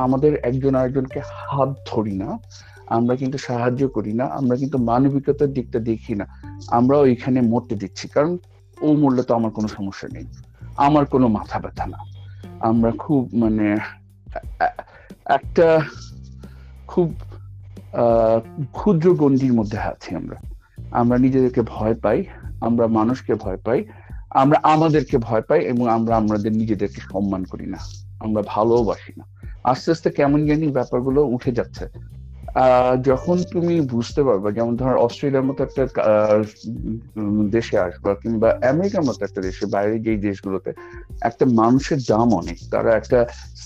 আমাদের 0.04 0.32
একজন 0.48 0.72
আরেকজনকে 0.74 1.20
হাত 1.24 1.70
ধরি 1.86 2.14
না। 2.22 2.30
আমরা 2.96 3.14
কিন্তু 3.20 3.38
সাহায্য 3.46 3.82
করি 3.96 4.12
না, 4.20 4.24
আমরা 4.38 4.54
কিন্তু 4.62 4.76
মানবিকতার 4.90 5.50
দিকটা 5.56 5.78
দেখি 5.90 6.14
না, 6.20 6.26
আমরা 6.78 6.96
ওইখানে 7.04 7.38
মরতে 7.52 7.74
দিচ্ছি, 7.82 8.04
কারণ 8.14 8.32
ও 8.78 8.88
মরলে 9.00 9.22
তো 9.28 9.32
আমার 9.38 9.52
কোনো 9.56 9.68
সমস্যা 9.76 10.08
নেই, 10.14 10.26
আমার 10.86 11.04
কোনো 11.12 11.26
মাথা 11.36 11.56
ব্যথা 11.64 11.86
না। 11.92 11.98
আমরা 12.68 12.90
খুব 13.04 13.20
মানে 13.42 13.66
একটা 15.38 15.66
খুব 16.92 17.08
ক্ষুদ্র 18.78 19.06
গণ্ডির 19.20 19.54
মধ্যে 19.58 19.78
আছি 19.92 20.10
আমরা। 20.20 20.38
আমরা 21.00 21.16
নিজেদেরকে 21.24 21.62
ভয় 21.74 21.96
পাই, 22.04 22.18
আমরা 22.66 22.84
মানুষকে 22.98 23.32
ভয় 23.44 23.60
পাই, 23.66 23.78
আমরা 24.42 24.58
আমাদেরকে 24.74 25.16
ভয় 25.28 25.44
পাই 25.48 25.60
এবং 25.72 25.84
আমরা 25.96 26.12
আমাদের 26.22 26.52
নিজেদেরকে 26.60 27.00
সম্মান 27.10 27.42
করি 27.52 27.66
না, 27.74 27.78
আমরা 28.24 28.40
ভালোবাসি 28.54 29.12
না। 29.18 29.24
আস্তে 29.70 29.88
আস্তে 29.94 30.08
কেমন 30.18 30.40
জানি 30.48 30.66
ব্যাপারগুলো 30.78 31.20
উঠে 31.34 31.52
যাচ্ছে। 31.58 31.84
যখন 33.08 33.36
তুমি 33.52 33.74
বুঝতে 33.94 34.20
পারবে, 34.22 34.48
যেমন 34.52 34.72
ধর 34.76 34.94
অস্ট্রেলিয়ার 35.06 35.48
মতো 35.48 35.60
একটা 35.64 35.82
দেশে 37.56 37.76
আসবা, 37.86 38.10
কিংবা 38.22 38.48
আমেরিকার 38.72 39.06
মতো 39.08 39.20
একটা 39.24 39.40
দেশে 39.48 39.64
বাইরে 39.66 39.96
যেই 39.98 40.18
দেশগুলোতে, 40.28 40.70
একটা 41.28 41.44
মানুষের 41.60 42.00
দাম 42.10 42.28
অনেক। 42.40 42.58
তারা 42.70 42.90
একটা 43.00 43.18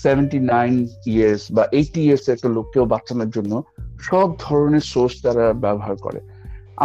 সেভেন্টি 0.03 0.39
নাইন 0.53 0.73
ইয়ার্স 1.13 1.43
বা 1.55 1.63
এইটি 1.71 1.99
ইয়ার্স 2.05 2.25
একটা 2.29 2.49
লোককেও 2.57 2.85
বাঁচানোর 2.85 3.29
জন্য 3.29 3.53
সব 4.09 4.27
ধরনের 4.39 4.85
সোর্স 4.93 5.13
তারা 5.25 5.45
ব্যবহার 5.65 5.95
করে। 6.05 6.19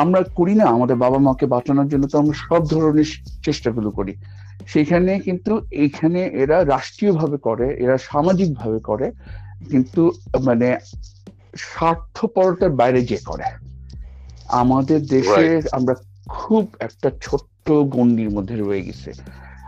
আমরা 0.03 0.21
করি 0.39 0.55
না, 0.61 0.67
আমাদের 0.77 0.97
বাবা 0.97 1.19
মাকে 1.19 1.47
বাঁচানোর 1.47 1.89
জন্য 1.89 2.05
তো 2.13 2.17
আমরা 2.19 2.37
সব 2.47 2.63
ধরনের 2.69 3.09
চেষ্টাগুলো 3.45 3.91
করি। 3.91 4.13
সেখানে 4.67 5.13
কিন্তু 5.27 5.53
এইখানে 5.83 6.21
এরা 6.43 6.57
রাষ্ট্রীয়ভাবে 6.65 7.39
করে, 7.39 7.67
এরা 7.85 7.97
সামাজিকভাবে 8.11 8.81
করে, 8.81 9.07
কিন্তু 9.71 10.03
মানে 10.41 10.69
স্বার্থপরতার 11.57 12.71
বাইরে 12.71 13.03
যে 13.03 13.17
করে 13.17 13.45
আমাদের 14.49 15.07
দেশে 15.07 15.61
আমরা 15.73 15.95
খুব 16.29 16.75
একটা 16.79 17.11
ছোট্ট 17.23 17.73
গণ্ডির 17.73 18.31
মধ্যে 18.31 18.57
রয়ে 18.57 18.83
গেছে। 18.83 19.13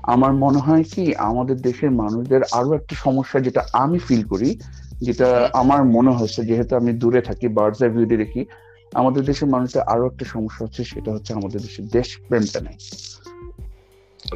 আমার 0.02 0.32
মনে 0.32 0.58
হয় 0.58 0.84
কি 0.84 1.14
আমাদের 1.14 1.56
দেশের 1.60 1.90
মানুষদের 1.90 2.42
আরও 2.52 2.72
একটা 2.74 2.94
সমস্যা 2.94 3.40
যেটা 3.40 3.66
আমি 3.72 3.98
ফিল 3.98 4.24
করি 4.24 4.58
যেটা 5.00 5.50
আমার 5.52 5.84
মনে 5.84 6.10
হয়েছে 6.10 6.44
যেহেতু 6.44 6.76
আমি 6.76 6.92
দূরে 6.92 7.20
থাকি 7.22 7.48
বার্ডস 7.48 7.82
আই 7.82 7.88
ভিউতে 7.88 8.16
দেখি 8.16 8.46
আমাদের 8.94 9.24
দেশের 9.24 9.48
মানুষদের 9.48 9.82
আরও 9.82 10.06
একটা 10.06 10.24
সমস্যা 10.24 10.66
হচ্ছে 10.66 10.84
সেটা 10.84 11.12
হচ্ছে 11.12 11.32
আমাদের 11.32 11.60
দেশের 11.60 11.88
দেশ 11.88 12.18
প্রেমটা 12.28 12.60
নেই। 12.60 12.76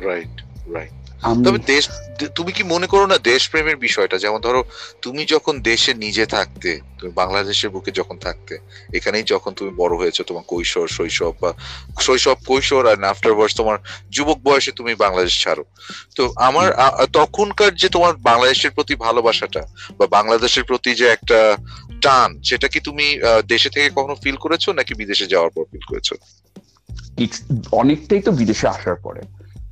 রাইট 0.04 0.42
রাইট 0.74 0.92
তবে 1.46 1.58
দেশ 1.72 1.84
তুমি 2.34 2.52
কি 2.52 2.62
মনে 2.62 2.86
করো 2.86 3.04
না 3.06 3.18
দেশপ্রেমের 3.18 3.76
বিষয়টা? 3.76 4.18
যেমন 4.18 4.40
ধরো 4.40 4.60
তুমি 5.02 5.24
যখন 5.24 5.54
দেশে 5.60 5.94
নিজে 5.94 6.24
থাকতে 6.26 6.70
তুমি 6.98 7.12
বাংলাদেশের 7.12 7.70
বুকে 7.70 7.90
যখন 7.90 8.18
থাকতে 8.18 8.54
এখানেই 8.92 9.22
যখন 9.22 9.50
তুমি 9.54 9.70
বড় 9.76 9.96
হয়েছো 9.96 10.22
তোমার 10.24 10.44
কৈশোর 10.46 10.88
শৈশব 10.88 11.32
বা 11.40 11.50
শৈশব 12.00 12.38
কৈশোর 12.46 12.84
আর 12.90 13.04
আফটার 13.04 13.34
বয়স 13.34 13.54
তোমার 13.56 13.78
যুবক 14.10 14.38
বয়সে 14.38 14.72
তুমি 14.72 14.94
বাংলাদেশ 14.94 15.34
ছাড়ো। 15.44 15.64
তো 16.16 16.22
আমার 16.36 16.68
তখনকার 17.12 17.74
যে 17.74 17.88
তোমার 17.88 18.12
বাংলাদেশের 18.30 18.70
প্রতি 18.70 18.94
ভালোবাসাটা 18.94 19.62
বা 19.98 20.06
বাংলাদেশের 20.06 20.64
প্রতি 20.64 20.90
যে 20.94 21.06
একটা 21.06 21.38
টান 22.02 22.42
সেটা 22.42 22.68
কি 22.68 22.80
তুমি 22.80 23.06
দেশে 23.48 23.70
থেকে 23.70 23.90
কখনো 23.90 24.14
ফিল 24.14 24.36
করেছ 24.36 24.64
নাকি 24.68 24.92
বিদেশে 24.94 25.26
যাওয়ার 25.26 25.50
পর 25.50 25.64
ফিল 25.72 25.84
করেছ? 25.88 26.08
অনেকটাই 27.72 28.20
তো 28.20 28.30
বিদেশে 28.32 28.66
আসার 28.68 28.96
পরে। 28.96 29.22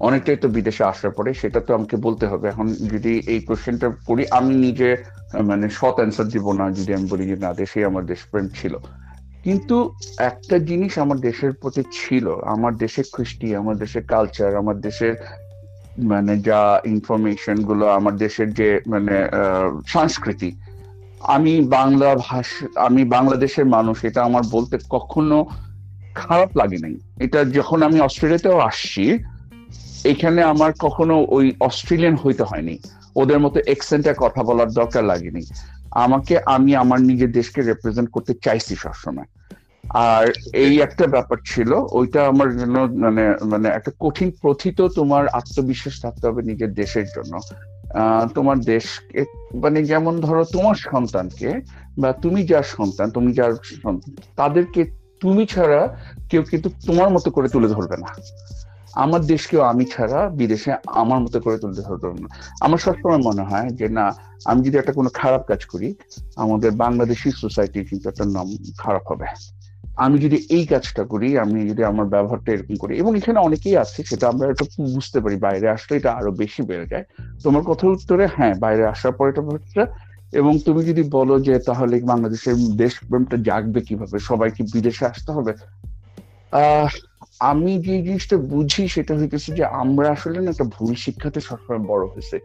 অনেকটাই 0.00 0.36
তো 0.36 0.48
বিদেশে 0.48 0.84
আসার 0.84 1.10
পরে 1.10 1.34
সেটা 1.34 1.60
তো 1.60 1.74
আমাকে 1.74 1.96
বলতে 1.96 2.26
হবে। 2.26 2.48
এখন 2.48 2.74
যদি 2.74 3.22
এই 3.26 3.40
কোশ্চেনটা 3.40 3.90
করি, 4.06 4.26
আমি 4.30 4.54
নিজে 4.54 4.96
মানে 5.44 5.68
সৎ 5.68 5.94
অ্যান্সার 5.94 6.26
দিব 6.26 6.52
না 6.52 6.70
যদি 6.70 6.94
আমি 6.94 7.06
বলি 7.08 7.26
যে 7.26 7.36
না 7.36 7.54
দেশে 7.54 7.84
আমার 7.84 8.06
দেশপ্রেম 8.06 8.48
ছিল। 8.48 8.76
কিন্তু 9.44 9.94
একটা 10.18 10.58
জিনিস 10.58 10.98
আমার 10.98 11.18
দেশের 11.18 11.52
প্রতি 11.52 11.82
ছিল। 11.92 12.34
আমার 12.44 12.76
দেশের 12.76 13.04
কৃষ্টি, 13.14 13.56
আমার 13.56 13.76
দেশের 13.76 14.02
কালচার 14.02 14.56
আমার 14.56 14.80
দেশের 14.80 15.14
মানে 15.98 16.38
যা 16.38 16.80
ইনফরমেশনগুলো, 16.84 17.88
আমার 17.88 18.16
দেশের 18.16 18.54
যে 18.54 18.80
মানে 18.86 19.28
সংস্কৃতি, 19.86 20.52
আমি 21.20 21.60
বাংলা 21.60 22.14
ভাষা, 22.18 22.66
আমি 22.76 23.04
বাংলাদেশের 23.04 23.66
মানুষ, 23.66 24.04
এটা 24.04 24.22
আমার 24.22 24.42
বলতে 24.50 24.78
কখনো 24.90 25.46
খারাপ 26.14 26.56
লাগে 26.56 26.76
নাই। 26.82 26.94
এটা 27.20 27.44
যখন 27.44 27.82
আমি 27.82 28.00
অস্ট্রেলিয়াতেও 28.00 28.58
আসছি 28.58 29.18
এখানে 30.04 30.42
আমার 30.42 30.72
কখনো 30.78 31.26
ওই 31.28 31.52
অস্ট্রেলিয়ান 31.60 32.14
হইতে 32.14 32.42
হয়নি। 32.42 32.78
ওদের 33.16 33.38
মতো 33.38 33.60
এক্সেন্টে 33.66 34.14
কথা 34.18 34.42
বলার 34.42 34.70
দরকার 34.72 35.04
লাগেনি। 35.04 35.42
আমাকে 35.90 36.38
আমি 36.46 36.76
আমার 36.76 37.00
নিজের 37.00 37.32
দেশকে 37.32 37.62
রিপ্রেজেন্ট 37.62 38.10
করতে 38.10 38.34
চাইছি 38.34 38.76
সবসময়। 38.76 39.26
আর 39.84 40.32
এই 40.52 40.80
একটা 40.80 41.06
ব্যাপার 41.06 41.38
ছিল 41.46 41.72
ওইটা 41.72 42.26
আমার 42.26 42.58
জন্য 42.58 42.78
মানে 42.78 43.34
মানে 43.44 43.68
একটা 43.68 43.90
কঠিন 44.00 44.30
প্রথিত 44.40 44.80
তোমার 44.82 45.28
আত্মবিশ্বাস 45.28 46.00
থাকতে 46.00 46.28
হবে 46.28 46.42
নিজের 46.42 46.74
দেশের 46.74 47.04
জন্য। 47.04 47.38
তোমার 48.34 48.58
দেশকে 48.58 49.24
মানে 49.54 49.84
যেমন 49.84 50.20
ধরো 50.20 50.44
তোমার 50.44 50.74
সন্তানকে 50.74 51.60
বা 51.98 52.12
তুমি 52.12 52.46
যার 52.46 52.62
সন্তান 52.62 53.10
তুমি 53.10 53.32
যার 53.32 53.52
সন্তান 53.82 54.14
তাদেরকে 54.36 54.84
তুমি 55.20 55.46
ছাড়া 55.46 55.98
কেউ 56.30 56.42
কিন্তু 56.42 56.68
তোমার 56.86 57.10
মতো 57.10 57.30
করে 57.30 57.48
তুলে 57.48 57.68
ধরবে 57.68 57.96
না। 57.96 58.14
আমার 58.98 59.20
দেশকেও 59.20 59.62
আমি 59.62 59.84
ছাড়া 59.84 60.28
বিদেশে 60.28 60.70
আমার 60.86 61.18
মতো 61.20 61.40
করে 61.40 61.58
তুলতে 61.58 61.82
হতো 61.82 62.06
না। 62.12 62.28
আমার 62.60 62.78
সবসময় 62.78 63.18
মনে 63.18 63.42
হয় 63.42 63.68
যে, 63.70 63.88
না, 63.88 64.06
আমি 64.44 64.60
যদি 64.62 64.78
একটা 64.78 64.92
কোনো 64.92 65.10
খারাপ 65.14 65.42
কাজ 65.46 65.64
করি, 65.64 65.94
আমাদের 66.36 66.70
বাংলাদেশি 66.70 67.30
সোসাইটির 67.30 67.86
কিন্তু 67.90 68.08
একটা 68.08 68.24
নাম 68.24 68.46
খারাপ 68.78 69.04
হবে। 69.12 69.26
আমি 69.96 70.18
যদি 70.18 70.46
এই 70.50 70.66
কাজটা 70.66 71.04
করি, 71.04 71.38
আমি 71.38 71.70
যদি 71.70 71.84
আমার 71.84 72.06
ব্যবহারটা 72.06 72.52
এরকম 72.52 72.76
করি, 72.76 72.92
এবং 72.96 73.16
এখানে 73.16 73.38
অনেকেই 73.38 73.76
আছে, 73.76 74.02
সেটা 74.02 74.28
আমরা 74.28 74.44
একটু 74.48 74.64
বুঝতে 74.94 75.20
পারি, 75.20 75.36
বাইরে 75.36 75.66
আসলে 75.68 75.96
এটা 75.96 76.10
আরও 76.12 76.30
বেশি 76.32 76.62
বেড়ে 76.62 76.86
যায়। 76.86 77.04
তোমার 77.42 77.62
কথার 77.62 77.90
উত্তরে 77.90 78.24
হ্যাঁ 78.36 78.54
বাইরে 78.54 78.86
আসার 78.86 79.12
পরে 79.12 79.30
এটা 79.30 79.84
এবং 80.32 80.58
তুমি 80.64 80.84
যদি 80.84 81.02
বলো 81.02 81.34
যে, 81.40 81.54
তাহলে 81.58 81.94
বাংলাদেশের 82.02 82.56
দেশপ্রেমটা 82.76 83.36
জাগবে 83.42 83.80
কীভাবে? 83.80 84.18
সবাই 84.18 84.50
কি 84.50 84.62
বিদেশে 84.72 85.06
আসতে 85.06 85.32
হবে? 85.32 85.52
আমি 87.40 87.82
যে 87.82 88.02
জিনিসটা 88.02 88.36
বুঝি 88.36 88.88
সেটা 88.88 89.16
হইতেছে 89.16 89.54
যে 89.54 89.64
আমরা 89.64 90.10
আসলে 90.10 90.40
না 90.40 90.50
একটা 90.50 90.64
ভুল 90.64 90.94
শিক্ষাতে 90.94 91.40
সবসময় 91.40 91.78
বড় 91.78 92.06
হয়েছে। 92.06 92.38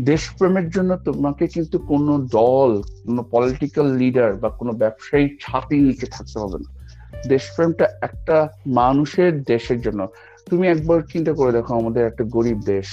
দেশপ্রেমের 0.00 0.70
জন্য 0.70 0.96
তোমাকে 0.96 1.46
কিন্তু 1.46 1.78
কোনো 1.78 2.18
দল, 2.18 2.82
কোনো 3.06 3.24
পলিটিক্যাল 3.30 3.96
লিডার 3.96 4.34
বা 4.34 4.48
কোনো 4.48 4.72
ব্যবসায়ী 4.72 5.28
ছাতির 5.40 5.82
নিচে 5.82 6.06
থাকতে 6.06 6.38
হবে 6.38 6.58
না। 6.58 6.84
দেশপ্রেমটা 7.28 7.88
একটা 8.02 8.48
মানুষের 8.66 9.42
দেশের 9.42 9.80
জন্য। 9.80 10.06
তুমি 10.50 10.68
একবার 10.68 11.00
চিন্তা 11.12 11.32
করে 11.32 11.52
দেখো, 11.52 11.74
আমাদের 11.74 12.06
একটা 12.06 12.24
গরিব 12.24 12.60
দেশ। 12.60 12.86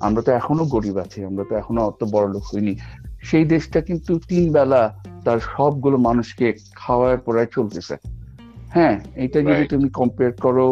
আমরা 0.00 0.22
তো 0.22 0.32
এখনও 0.32 0.64
গরিব 0.64 0.98
আছি, 0.98 1.24
আমরা 1.24 1.44
তো 1.48 1.56
এখনও 1.56 1.80
অত 1.80 2.04
বড় 2.10 2.28
লোক 2.28 2.42
হইনি। 2.54 2.76
সেই 3.22 3.44
দেশটা 3.44 3.80
কিন্তু 3.80 4.18
তিন 4.18 4.52
বেলা 4.52 5.04
তার 5.24 5.38
সবগুলো 5.40 5.96
মানুষকে 5.96 6.52
খাওয়ায় 6.74 7.18
পড়ায় 7.24 7.46
চলতেছে। 7.52 7.96
হ্যাঁ 8.72 9.00
এটা 9.16 9.38
যদি 9.42 9.64
তুমি 9.68 9.88
কম্পেয়ার 9.90 10.32
করো 10.32 10.66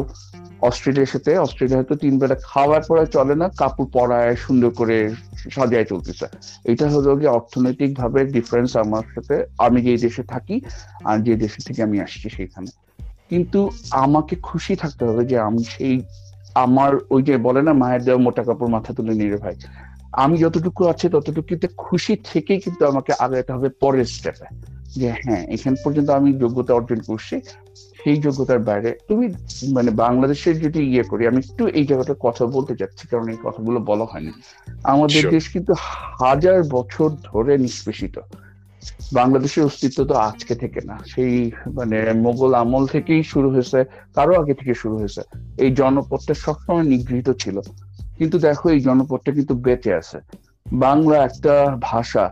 অস্ট্রেলিয়ার 0.62 1.07
সাথে 1.07 1.38
অস্ট্রেলিয়া 1.38 1.78
হয়তো 1.78 1.95
তিন 1.97 2.19
বেলা 2.19 2.35
খাওয়ার 2.42 2.83
পরে 2.88 3.07
চলে 3.07 3.35
না 3.35 3.49
কাপড় 3.59 3.88
পরায় 3.92 4.37
সুন্দর 4.37 4.71
করে 4.71 5.14
সাজায় 5.50 5.85
চলতেছে 5.85 6.26
এটা 6.64 6.88
হলো 6.88 7.16
গিয়ে 7.16 7.28
অর্থনৈতিক 7.28 7.95
ভাবে 7.95 8.25
ডিফারেন্স 8.25 8.76
আমার 8.76 9.04
সাথে 9.14 9.45
আমি 9.59 9.83
যে 9.83 9.97
দেশে 9.97 10.23
থাকি 10.23 10.61
আর 11.04 11.19
যে 11.19 11.37
দেশে 11.37 11.62
থেকে 11.62 11.83
আমি 11.83 12.00
আসছি 12.00 12.28
সেইখানে। 12.30 12.71
কিন্তু 13.30 13.71
আমাকে 13.90 14.37
খুশি 14.42 14.76
থাকতে 14.76 15.04
হবে 15.04 15.25
যে 15.25 15.38
আমি 15.38 15.64
সেই 15.64 15.97
আমার 16.54 16.92
ওই 17.11 17.23
যে 17.23 17.38
বলে 17.38 17.62
না 17.62 17.73
মায়ের 17.73 18.04
দেওয়া 18.04 18.19
মোটা 18.19 18.42
কাপড় 18.45 18.71
মাথা 18.71 18.92
তুলে 18.92 19.14
নিয়ে 19.14 19.37
ভাই। 19.37 19.54
আমি 20.12 20.38
যতটুকু 20.38 20.83
আছে 20.88 21.09
ততটুকুতে 21.09 21.69
খুশি 21.76 22.16
থেকেই 22.25 22.61
কিন্তু 22.61 22.87
আমাকে 22.87 23.12
আগাতে 23.19 23.52
হবে 23.52 23.69
পরের 23.69 24.04
স্টেপে 24.04 24.47
যে 24.97 25.09
হ্যাঁ 25.23 25.42
এখান 25.49 25.75
পর্যন্ত 25.85 26.11
আমি 26.11 26.33
যোগ্যতা 26.33 26.75
অর্জন 26.75 27.00
করছি। 27.00 27.37
সেই 28.04 28.16
যোগ্যতার 28.16 28.59
বাইরে 28.59 28.99
তুমি 29.09 29.28
মানে 29.73 29.90
বাংলাদেশের 29.90 30.61
যদি 30.61 30.83
ইয়ে 30.83 31.02
করি 31.02 31.26
আমি 31.26 31.37
একটু 31.37 31.66
এই 31.66 31.87
জায়গাটা 31.87 32.14
কথা 32.21 32.47
বলতে 32.47 32.76
চাচ্ছি 32.76 33.09
কারণ 33.09 33.28
এই 33.28 33.37
কথাগুলো 33.42 33.80
বলা 33.80 34.04
হয়নি। 34.04 34.33
আমাদের 34.85 35.30
দেশ 35.30 35.49
কিন্তু 35.49 35.75
হাজার 36.21 36.62
বছর 36.71 37.11
ধরে 37.25 37.59
নিষ্পেষিত। 37.59 38.19
বাংলাদেশের 39.12 39.64
অস্তিত্ব 39.64 40.04
তো 40.04 40.14
আজকে 40.14 40.54
থেকে 40.54 40.80
না। 40.85 40.99
সেই 41.07 41.50
মানে 41.66 42.12
মোগল 42.12 42.54
আমল 42.54 42.87
থেকেই 42.87 43.23
শুরু 43.23 43.50
হয়েছে 43.50 43.85
তারও 44.14 44.40
আগে 44.40 44.54
থেকে 44.54 44.75
শুরু 44.75 44.97
হয়েছে। 44.97 45.21
এই 45.59 45.75
জনপদটা 45.75 46.35
সবসময় 46.35 46.83
নিগৃহীত 46.83 47.30
ছিল। 47.30 47.61
কিন্তু 48.19 48.38
দেখো 48.38 48.71
এই 48.71 48.80
জনপদটা 48.80 49.33
কিন্তু 49.33 49.54
বেঁচে 49.54 49.95
আছে। 49.95 50.19
বাংলা 50.73 51.25
একটা 51.25 51.76
ভাষা 51.80 52.30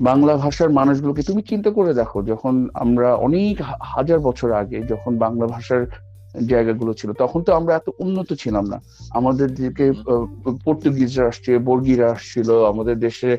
বাংলা 0.00 0.32
ভাষার 0.36 0.70
মানুষগুলোকে 0.70 1.22
তুমি 1.22 1.42
চিন্তা 1.42 1.70
করে 1.70 1.94
দেখো, 1.94 2.22
যখন 2.22 2.54
আমরা 2.74 3.08
অনেক 3.14 3.56
হাজার 3.94 4.18
বছর 4.18 4.48
আগে 4.52 4.78
যখন 4.92 5.12
বাংলা 5.18 5.46
ভাষার 5.46 5.82
জায়গাগুলো 6.52 6.92
ছিল, 6.94 7.10
তখন 7.12 7.40
তো 7.42 7.50
আমরা 7.54 7.72
এত 7.74 7.88
উন্নত 8.04 8.32
ছিলাম 8.32 8.64
না। 8.72 8.78
আমাদের 9.10 9.48
দিকে 9.54 9.92
পর্তুগিজরা 10.64 11.24
আসছে, 11.30 11.58
বর্গিরা 11.58 12.06
আসছিল, 12.10 12.48
আমাদের 12.72 12.96
দেশে 12.98 13.30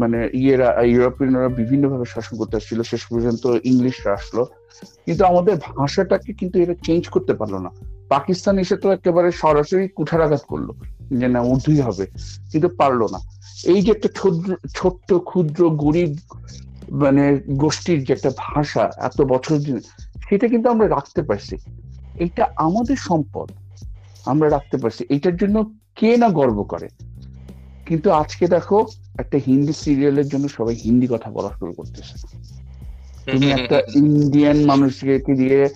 মানে 0.00 0.18
ইয়েরা, 0.40 0.68
ইউরোপিয়ানরা 0.92 1.48
বিভিন্নভাবে 1.60 2.04
শাসন 2.14 2.34
করতে 2.40 2.54
আসছিল, 2.56 2.78
শেষ 2.82 3.02
পর্যন্ত 3.10 3.44
ইংলিশরা 3.70 4.12
আসলো। 4.12 4.42
কিন্তু 5.06 5.24
আমাদের 5.24 5.56
ভাষাটাকে 5.78 6.30
কিন্তু 6.32 6.56
এরা 6.64 6.74
চেঞ্জ 6.86 7.08
করতে 7.08 7.32
পারল 7.34 7.54
না। 7.66 7.70
পাকিস্তান 8.08 8.54
এসে 8.58 8.76
তো 8.76 8.90
একেবারে 8.90 9.28
সরাসরি 9.42 9.88
কুঠারাঘাত 9.88 10.42
করল, 10.48 10.68
যে 11.20 11.28
না, 11.34 11.40
উর্দুই 11.40 11.80
হবে। 11.80 12.04
কিন্তু 12.50 12.68
পারল 12.80 13.00
না। 13.14 13.20
এই 13.64 13.82
যে 13.82 13.90
একটা 13.90 14.08
ছোট্ট 14.74 15.14
ক্ষুদ্র 15.14 15.70
গরিব 15.70 16.16
মানে 16.90 17.40
গোষ্ঠীর 17.48 18.04
যে 18.04 18.12
একটা 18.12 18.30
ভাষা 18.36 18.90
এত 18.96 19.22
বছর 19.22 19.58
সেটা 20.28 20.48
কিন্তু 20.48 20.70
আমরা 20.70 20.88
রাখতে 20.88 21.22
পারছি। 21.22 21.56
এটা 22.16 22.48
আমাদের 22.56 22.96
সম্পদ 22.96 23.52
আমরা 24.26 24.50
রাখতে 24.50 24.76
পারছি। 24.76 25.04
এটার 25.08 25.36
জন্য 25.36 25.72
কে 25.96 26.16
না 26.16 26.28
গর্ব 26.28 26.62
করে? 26.62 26.88
কিন্তু 27.86 28.10
আজকে 28.10 28.48
দেখো 28.48 28.86
একটা 29.18 29.38
হিন্দি 29.46 29.72
সিরিয়ালের 29.72 30.28
জন্য 30.28 30.48
সবাই 30.48 30.74
হিন্দি 30.74 31.06
কথা 31.06 31.30
বলা 31.30 31.50
শুরু 31.58 31.72
করতেছে। 31.72 32.26
তুমি 33.32 33.50
একটা 33.50 33.82
ইন্ডিয়ান 33.94 34.64
মানুষকে 34.64 35.18
দিয়ে 35.18 35.68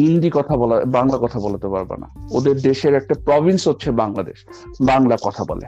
হিন্দি 0.00 0.30
কথা 0.32 0.56
বলা 0.56 0.84
বাংলা 0.84 1.18
কথা 1.20 1.38
বলতে 1.38 1.68
পারবে 1.68 1.96
না। 1.96 2.08
ওদের 2.30 2.56
দেশের 2.60 2.94
একটা 2.94 3.14
প্রভিন্স 3.24 3.68
হচ্ছে 3.68 3.90
বাংলাদেশ। 3.90 4.38
বাংলা 4.80 5.16
কথা 5.24 5.44
বলে। 5.48 5.66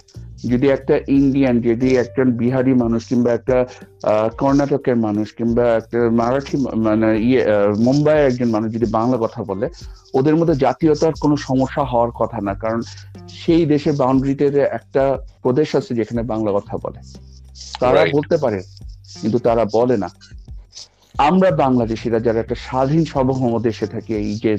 যদি 0.48 0.68
একটা 0.68 1.00
ইন্ডিয়ান 1.08 1.60
যদি 1.60 1.96
একজন 1.96 2.32
বিহারি 2.32 2.74
মানুষ 2.74 3.06
কিংবা 3.06 3.32
একটা 3.32 3.66
কর্ণাটকের 4.38 4.96
মানুষ 4.96 5.34
কিংবা 5.34 5.62
একটা 5.62 6.10
মারাঠি 6.10 6.56
মানে 6.76 7.20
ইয়ে 7.20 7.46
মুম্বাই 7.78 8.26
একজন 8.26 8.48
মানুষ 8.48 8.72
যদি 8.72 8.86
বাংলা 8.90 9.16
কথা 9.20 9.44
বলে 9.44 9.68
ওদের 10.14 10.36
মধ্যে 10.36 10.54
জাতীয়তার 10.54 11.12
কোনো 11.20 11.36
সমস্যা 11.36 11.84
হওয়ার 11.84 12.10
কথা 12.10 12.40
না। 12.40 12.54
কারণ 12.54 12.80
সেই 13.28 13.66
দেশের 13.66 13.92
বাউন্ডারিতে 13.92 14.46
একটা 14.60 15.18
প্রদেশ 15.42 15.76
আছে 15.76 15.94
যেখানে 15.94 16.22
বাংলা 16.22 16.50
কথা 16.54 16.76
বলে। 16.82 17.00
তারা 17.80 18.04
বলতে 18.12 18.36
পারে 18.36 18.62
কিন্তু 19.20 19.38
তারা 19.38 19.64
বলে 19.72 19.96
না। 19.96 20.08
আমরা 21.14 21.50
বাংলাদেশিরা 21.50 22.20
যারা 22.20 22.40
একটা 22.40 22.54
স্বাধীন 22.54 23.04
সার্বভৌম 23.04 23.58
দেশে 23.58 23.86
থাকি 23.86 24.14
এই 24.14 24.34
যে 24.34 24.52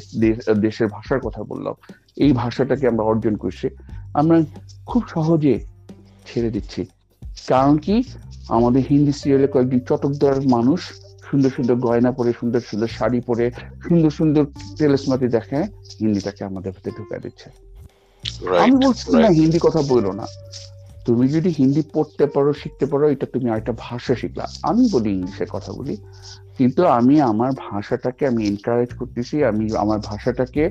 দেশের 0.62 0.88
ভাষার 0.88 1.20
কথা 1.20 1.44
বললাম 1.44 1.74
এই 2.16 2.34
ভাষাটাকে 2.34 2.88
আমরা 2.88 3.04
অর্জন 3.04 3.36
করছি 3.36 3.70
আমরা 4.14 4.42
খুব 4.86 5.04
সহজে 5.08 5.60
ছেড়ে 6.26 6.50
দিচ্ছি। 6.50 6.86
কারণ 7.48 7.78
কি? 7.78 8.04
আমাদের 8.50 8.84
হিন্দি 8.90 9.12
সিরিয়ালে 9.12 9.48
কয়েকদিন 9.48 9.80
চটকদার 9.80 10.42
মানুষ 10.48 10.92
সুন্দর 11.30 11.50
সুন্দর 11.50 11.76
গয়না 11.76 12.12
পরে 12.12 12.34
সুন্দর 12.40 12.60
সুন্দর 12.60 12.88
শাড়ি 12.88 13.22
পরে 13.22 13.52
সুন্দর 13.88 14.10
সুন্দর 14.10 14.46
তেলেসমাতি 14.78 15.28
দেখে 15.28 15.64
হিন্দিটাকে 16.00 16.44
আমাদের 16.44 16.72
ভেতরে 16.72 16.92
ঢুকা 16.98 17.18
দিচ্ছে। 17.20 17.50
আমি 18.60 18.76
বলছি 18.86 19.18
না 19.18 19.28
হিন্দি 19.28 19.60
কথা 19.62 19.82
বলল 19.82 20.12
না। 20.12 20.26
তুমি 21.06 21.28
যদি 21.28 21.50
হিন্দি 21.58 21.84
পড়তে 21.94 22.26
পারো 22.26 22.54
শিখতে 22.54 22.86
পারো 22.86 23.10
এটা 23.10 23.26
তুমি 23.34 23.50
আরেকটা 23.50 23.74
ভাষা 23.78 24.16
শিখলা। 24.16 24.48
আমি 24.64 24.90
বলি 24.92 25.10
ইংলিশে 25.10 25.46
কথা 25.50 25.72
বলি। 25.74 25.98
কিন্তু 26.60 26.82
আমি 26.98 27.16
আমার 27.32 27.52
ভাষাটাকে 27.64 28.24
আমি 28.28 28.42
এনকারেজ 28.48 28.92
করতেছি 28.96 29.36
আমি 29.52 29.66
আমার 29.84 30.00
ভাষাটাকে 30.06 30.64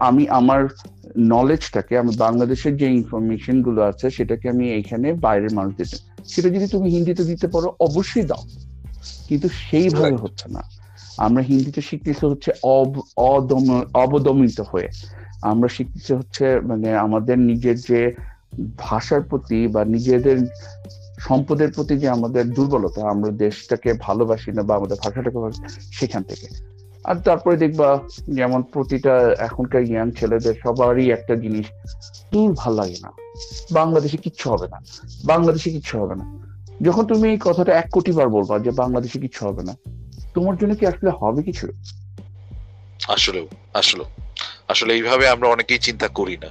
আমি 0.00 0.22
আমার 0.38 0.60
নলেজটাকে 1.26 1.94
আমি 1.98 2.12
বাংলাদেশের 2.18 2.74
যে 2.76 2.86
ইনফরমেশনগুলো 2.92 3.80
আছে 3.90 4.06
সেটাকে 4.16 4.46
আমি 4.48 4.64
এইখানে 4.72 5.08
বাইরের 5.22 5.52
মানুষ 5.52 5.72
দিতে 5.76 5.96
সেটা 6.28 6.48
যদি 6.48 6.66
তুমি 6.70 6.88
হিন্দিতে 6.94 7.22
দিতে 7.30 7.46
পারো 7.48 7.68
অবশ্যই 7.80 8.26
দাও। 8.28 8.42
কিন্তু 9.30 9.48
সেইভাবে 9.60 10.16
হচ্ছে 10.22 10.46
না। 10.48 10.62
আমরা 11.18 11.42
হিন্দিতে 11.42 11.80
শিখতেছি 11.88 12.24
হচ্ছে 12.26 12.50
অবদমিত 13.96 14.58
হয়ে। 14.70 14.88
আমরা 15.42 15.68
শিখতেছি 15.74 16.12
হচ্ছে 16.18 16.44
মানে 16.68 16.88
আমাদের 17.06 17.36
নিজের 17.48 17.76
যে 17.84 18.00
ভাষার 18.78 19.22
প্রতি 19.30 19.58
বা 19.68 19.82
নিজেদের 19.94 20.38
সম্পদের 21.26 21.70
প্রতি 21.76 21.94
যে 22.02 22.08
আমাদের 22.16 22.44
দুর্বলতা, 22.56 23.00
আমরা 23.14 23.30
দেশটাকে 23.44 23.90
ভালোবাসি 24.06 24.50
না 24.56 24.62
বা 24.68 24.74
আমাদের 24.80 24.98
ভাষাটাকে 25.02 25.38
সেখান 25.98 26.22
থেকে। 26.30 26.46
আর 27.04 27.16
তারপরে 27.26 27.56
দেখবা 27.64 27.88
যেমন 28.38 28.60
প্রতিটা 28.72 29.14
এখনকার 29.48 29.82
ইয়াং 29.90 30.08
ছেলেদের 30.18 30.54
সবারই 30.64 31.06
একটা 31.16 31.34
জিনিস, 31.42 31.66
দূর 32.32 32.50
ভালো 32.60 32.76
লাগে 32.80 32.98
না। 33.04 33.10
বাংলাদেশে 33.78 34.18
কিচ্ছু 34.24 34.46
হবে 34.52 34.66
না। 34.72 34.78
বাংলাদেশে 35.30 35.68
কিচ্ছু 35.76 35.94
হবে 36.00 36.14
না। 36.20 36.24
যখন 36.86 37.04
তুমি 37.10 37.26
এই 37.32 37.38
কথাটা 37.46 37.72
এক 37.80 37.88
কোটি 37.94 38.12
বার 38.18 38.28
বলবা 38.36 38.54
যে 38.64 38.70
বাংলাদেশে 38.82 39.18
কিচ্ছু 39.24 39.40
হবে 39.48 39.62
না, 39.68 39.74
তোমার 40.34 40.54
জন্য 40.60 40.72
কি 40.78 40.84
আসলে 40.92 41.10
হবে 41.20 41.40
কিছু? 41.48 41.66
আসলে 43.14 43.40
আসলে 43.80 44.04
আসলে 44.72 44.90
এইভাবে 44.98 45.24
আমরা 45.34 45.46
অনেকেই 45.54 45.80
চিন্তা 45.86 46.08
করি 46.18 46.36
না। 46.44 46.48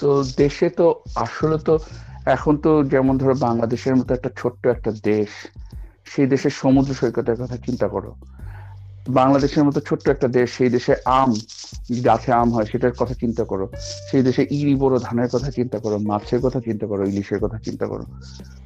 তো 0.00 0.24
দেশে 0.36 0.70
তো 0.70 0.94
আসলে 1.14 1.58
তো 1.58 1.78
এখন 2.26 2.56
তো 2.56 2.84
যেমন 2.84 3.18
ধরো 3.18 3.34
বাংলাদেশের 3.34 3.96
মতো 3.96 4.14
একটা 4.14 4.30
ছোট্ট 4.36 4.66
একটা 4.66 4.90
দেশ, 4.90 5.28
সেই 6.04 6.26
দেশের 6.26 6.50
সমুদ্র 6.50 6.94
সৈকতের 6.94 7.36
কথা 7.36 7.56
চিন্তা 7.56 7.88
করো। 7.88 8.14
বাংলাদেশের 9.08 9.64
মতো 9.64 9.80
ছোট্ট 9.80 10.08
একটা 10.08 10.28
দেশ, 10.28 10.52
সেই 10.52 10.70
দেশে 10.70 10.94
আম, 11.04 11.40
গাছে 12.04 12.32
আম 12.32 12.52
হয়, 12.54 12.64
সেটার 12.64 12.92
কথা 12.92 13.14
চিন্তা 13.14 13.44
করো। 13.44 13.68
সেই 14.10 14.22
দেশে 14.22 14.46
ইরি 14.50 14.74
বড় 14.74 14.98
ধানের 14.98 15.28
কথা 15.28 15.50
চিন্তা 15.50 15.78
করো, 15.78 15.98
মাছের 15.98 16.40
কথা 16.40 16.60
চিন্তা 16.60 16.86
করো, 16.86 17.06
ইলিশের 17.06 17.38
কথা 17.38 17.58
চিন্তা 17.64 17.86
করো। 17.86 18.04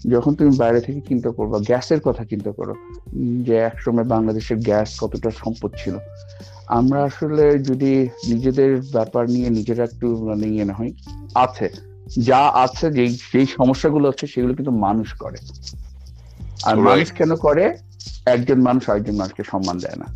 যখন 0.08 0.34
তুমি 0.34 0.56
বাইরে 0.56 0.80
থেকে 0.80 1.00
চিন্তা 1.00 1.30
করবা, 1.30 1.58
গ্যাসের 1.58 2.00
কথা 2.00 2.24
চিন্তা 2.24 2.52
করো 2.52 2.74
যে 3.42 3.56
একসময় 3.56 4.04
বাংলাদেশের 4.04 4.56
গ্যাস 4.56 5.00
কতটা 5.00 5.30
সম্পদ 5.30 5.70
ছিল। 5.76 5.98
আমরা 6.66 7.04
আসলে 7.04 7.58
যদি 7.58 8.08
নিজেদের 8.28 8.80
ব্যাপার 8.80 9.30
নিয়ে 9.30 9.50
নিজেরা 9.50 9.84
একটু 9.84 10.26
মানে 10.26 10.46
ইয়ে 10.46 10.64
না 10.64 10.72
হয় 10.72 10.92
আছে। 11.34 11.70
যা 12.18 12.38
আছে 12.38 12.90
যেই 12.92 13.18
যেই 13.32 13.46
সমস্যাগুলো 13.46 14.08
আছে 14.08 14.26
সেগুলো 14.26 14.54
কিন্তু 14.54 14.70
মানুষ 14.70 15.12
করে। 15.12 15.36
আর 16.64 16.76
মানুষ 16.76 17.12
কেন 17.12 17.36
করে? 17.36 17.78
একজন 18.26 18.62
মানুষ 18.62 18.90
আরেকজন 18.90 19.16
মানুষকে 19.16 19.42
সম্মান 19.44 19.78
দেয় 19.78 19.96
না। 19.96 20.14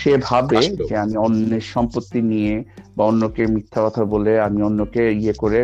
সে 0.00 0.12
ভাবে 0.28 0.60
যে 0.88 0.96
আমি 0.96 1.16
অন্যের 1.16 1.64
সম্পত্তি 1.74 2.20
নিয়ে 2.22 2.64
বা 2.96 3.04
অন্যকে 3.04 3.46
মিথ্যা 3.46 3.80
কথা 3.86 4.04
বলে 4.04 4.40
আমি 4.40 4.62
অন্যকে 4.62 5.02
ইয়ে 5.12 5.32
করে 5.32 5.58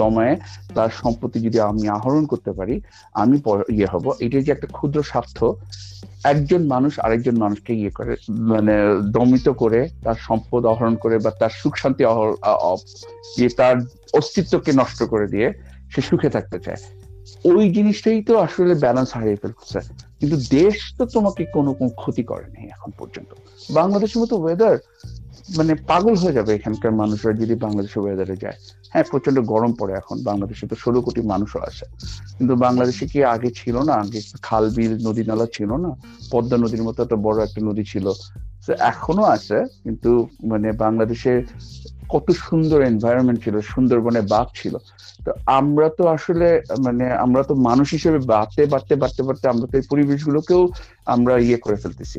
দমায় 0.00 0.36
তার 0.74 0.90
সম্পত্তি 1.02 1.38
যদি 1.40 1.60
আমি 1.60 1.88
আহরণ 1.88 2.26
করতে 2.26 2.50
পারি 2.52 2.74
আমি 3.14 3.36
ইয়ে 3.68 3.86
হব। 3.92 4.04
এটা 4.20 4.38
যে 4.40 4.52
একটা 4.52 4.66
ক্ষুদ্র 4.66 5.02
স্বার্থ। 5.02 5.38
একজন 6.24 6.66
মানুষ 6.66 6.92
আরেকজন 6.98 7.36
মানুষকে 7.38 7.72
ইয়ে 7.74 7.90
করে 7.90 8.16
মানে 8.52 8.74
দমিত 9.10 9.48
করে 9.48 9.88
তার 10.04 10.18
সম্পদ 10.28 10.66
আহরণ 10.66 10.94
করে 10.96 11.18
বা 11.18 11.30
তার 11.30 11.52
সুখ 11.60 11.74
শান্তি 11.76 12.02
তার 13.56 13.76
অস্তিত্বকে 14.12 14.72
নষ্ট 14.72 15.02
করে 15.02 15.26
দিয়ে 15.26 15.48
সে 15.92 16.00
সুখে 16.00 16.30
থাকতে 16.30 16.58
চায়। 16.58 16.80
ওই 17.44 17.64
জিনিসটাই 17.70 18.22
তো 18.22 18.32
আসলে 18.38 18.74
ব্যালেন্স 18.74 19.10
হারিয়ে 19.16 19.36
ফেলছে। 19.36 19.78
কিন্তু 20.20 20.36
দেশ 20.50 20.76
তো 20.98 21.04
তোমাকে 21.06 21.42
কোনো 21.56 21.70
ক্ষতি 22.00 22.22
করেনি 22.22 22.60
এখন 22.70 22.90
পর্যন্ত। 22.98 23.30
বাংলাদেশের 23.70 24.20
মতো 24.22 24.34
ওয়েদার 24.36 24.76
মানে 25.48 25.72
পাগল 25.74 26.14
হয়ে 26.16 26.32
যাবে 26.32 26.50
এখানকার 26.54 26.92
মানুষরা 26.92 27.32
যদি 27.32 27.54
বাংলাদেশের 27.54 28.02
ওয়েদারে 28.02 28.36
যায়। 28.36 28.58
হ্যাঁ 28.92 29.04
প্রচণ্ড 29.10 29.38
গরম 29.52 29.72
পড়ে 29.72 29.94
এখন, 29.94 30.16
বাংলাদেশে 30.22 30.64
তো 30.66 30.76
ষোলো 30.76 30.98
কোটি 31.00 31.20
মানুষও 31.22 31.60
আছে। 31.60 31.84
কিন্তু 32.38 32.56
বাংলাদেশে 32.56 33.04
কি 33.06 33.24
আগে 33.24 33.50
ছিল 33.50 33.76
না? 33.82 33.94
আগে 33.94 34.20
খাল, 34.42 34.64
বিল, 34.70 34.92
নদী, 35.06 35.22
নালা 35.24 35.46
ছিল 35.56 35.70
না? 35.76 35.90
পদ্মা 36.32 36.56
নদীর 36.56 36.82
মতো 36.82 36.98
একটা 37.02 37.16
বড় 37.16 37.38
একটা 37.44 37.60
নদী 37.68 37.84
ছিল। 37.84 38.06
এখনও 38.92 39.24
আছে, 39.36 39.58
কিন্তু 39.84 40.10
মানে 40.44 40.68
বাংলাদেশে 40.72 41.32
কত 42.12 42.26
সুন্দর 42.30 42.78
এনভায়রনমেন্ট 42.82 43.38
ছিল 43.44 43.60
সুন্দরবনে 43.60 44.20
বাঘ 44.20 44.46
ছিল। 44.62 44.74
তো 45.24 45.30
আমরা 45.58 45.88
তো 45.98 46.06
আসলে 46.06 46.48
মানে 46.78 47.12
আমরা 47.24 47.42
তো 47.42 47.54
মানুষ 47.54 47.88
হিসেবে 47.92 48.18
বাড়তে 48.32 48.66
বাড়তে 48.66 48.94
বাড়তে 48.96 49.22
বাড়তে 49.22 49.48
আমরা 49.48 49.66
তো 49.70 49.74
এই 49.78 49.84
পরিবেশগুলোকেও 49.90 50.62
আমরা 51.06 51.38
ইয়ে 51.38 51.58
করে 51.64 51.76
ফেলতেছি। 51.76 52.18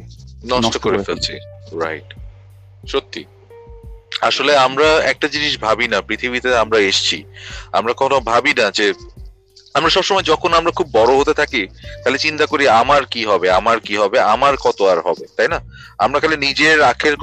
নষ্ট 0.50 0.76
করে 0.78 1.00
ফেলছি। 1.04 1.34
রাইট 1.84 2.10
সত্যি। 2.88 3.22
আসলে 4.22 4.52
আমরা 4.58 4.88
একটা 5.12 5.28
জিনিস 5.28 5.54
ভাবি 5.60 5.88
না 5.88 6.02
পৃথিবীতে 6.02 6.50
আমরা 6.58 6.80
এসছি। 6.80 7.24
আমরা 7.72 7.94
কোনো 7.94 8.20
ভাবি 8.20 8.54
না 8.60 8.66
যে 8.72 8.88
আমরা 9.76 9.90
সবসময় 9.96 10.26
যখন 10.32 10.52
আমরা 10.60 10.72
খুব 10.78 10.88
বড় 11.00 11.12
হতে 11.20 11.34
থাকি 11.42 11.62
তাহলে 12.02 12.20
চিন্তা 12.26 12.46
করি 12.52 12.64
আমার 12.82 13.02
কি 13.14 13.22
হবে 13.32 13.48
আমার 13.60 13.78
কি 13.88 13.96
হবে 14.02 14.18
আমার 14.34 14.54
কত 14.66 14.80
আর 14.92 15.00
হবে 15.08 15.26
তাই 15.38 15.50
না? 15.54 15.60
আমরা 16.06 16.18
খালি 16.22 16.38
নিজের 16.48 16.78
আখের 16.92 17.16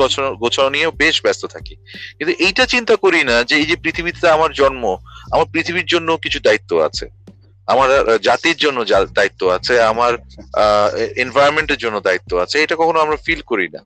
গোছানো 0.42 0.68
নিয়ে 0.74 0.86
বেশ 1.02 1.16
ব্যস্ত 1.24 1.42
থাকি। 1.54 1.74
কিন্তু 2.18 2.32
এইটা 2.46 2.64
চিন্তা 2.74 2.94
করি 3.04 3.20
না 3.30 3.36
যে 3.48 3.54
এই 3.60 3.66
যে 3.70 3.76
পৃথিবীতে 3.84 4.26
আমার 4.36 4.50
জন্ম 4.60 4.84
আমার 5.34 5.46
পৃথিবীর 5.54 5.86
জন্য 5.94 6.08
কিছু 6.24 6.38
দায়িত্ব 6.46 6.70
আছে। 6.88 7.06
আমার 7.68 7.88
জাতির 8.28 8.58
জন্য 8.64 8.78
দায়িত্ব 9.18 9.40
আছে 9.56 9.74
আমার 9.92 10.12
এনভায়রনমেন্টের 11.24 11.78
জন্য 11.84 11.96
দায়িত্ব 12.08 12.30
আছে 12.44 12.56
এটা 12.64 12.74
কখনো 12.80 12.98
আমরা 13.04 13.16
ফিল 13.24 13.40
করি 13.50 13.66
না। 13.76 13.80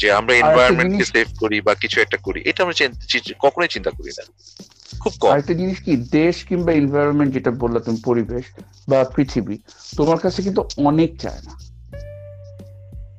যে 0.00 0.08
আমরা 0.20 0.32
এনভায়রনমেন্টকে 0.42 1.04
সেভ 1.12 1.28
করি 1.42 1.56
বা 1.66 1.72
কিছু 1.82 1.96
একটা 2.00 2.18
করি 2.26 2.40
এটা 2.50 2.60
আমরা 2.64 2.74
কখনোই 3.44 3.70
চিন্তা 3.74 3.90
করি 3.98 4.12
না। 4.18 4.24
খুব 5.00 5.12
কম। 5.20 5.30
আরেকটা 5.30 5.54
জিনিস 5.54 5.80
কি 5.80 5.96
দেশ 5.96 6.44
কিংবা 6.44 6.72
এনভায়রনমেন্ট 6.72 7.34
যেটা 7.34 7.50
বললা 7.50 7.80
তুমি 7.80 7.98
পরিবেশ 8.04 8.44
বা 8.88 9.04
পৃথিবী 9.04 9.58
তোমার 9.96 10.18
কাছে 10.18 10.42
কিন্তু 10.42 10.68
অনেক 10.76 11.20
চায় 11.20 11.40
না। 11.44 11.70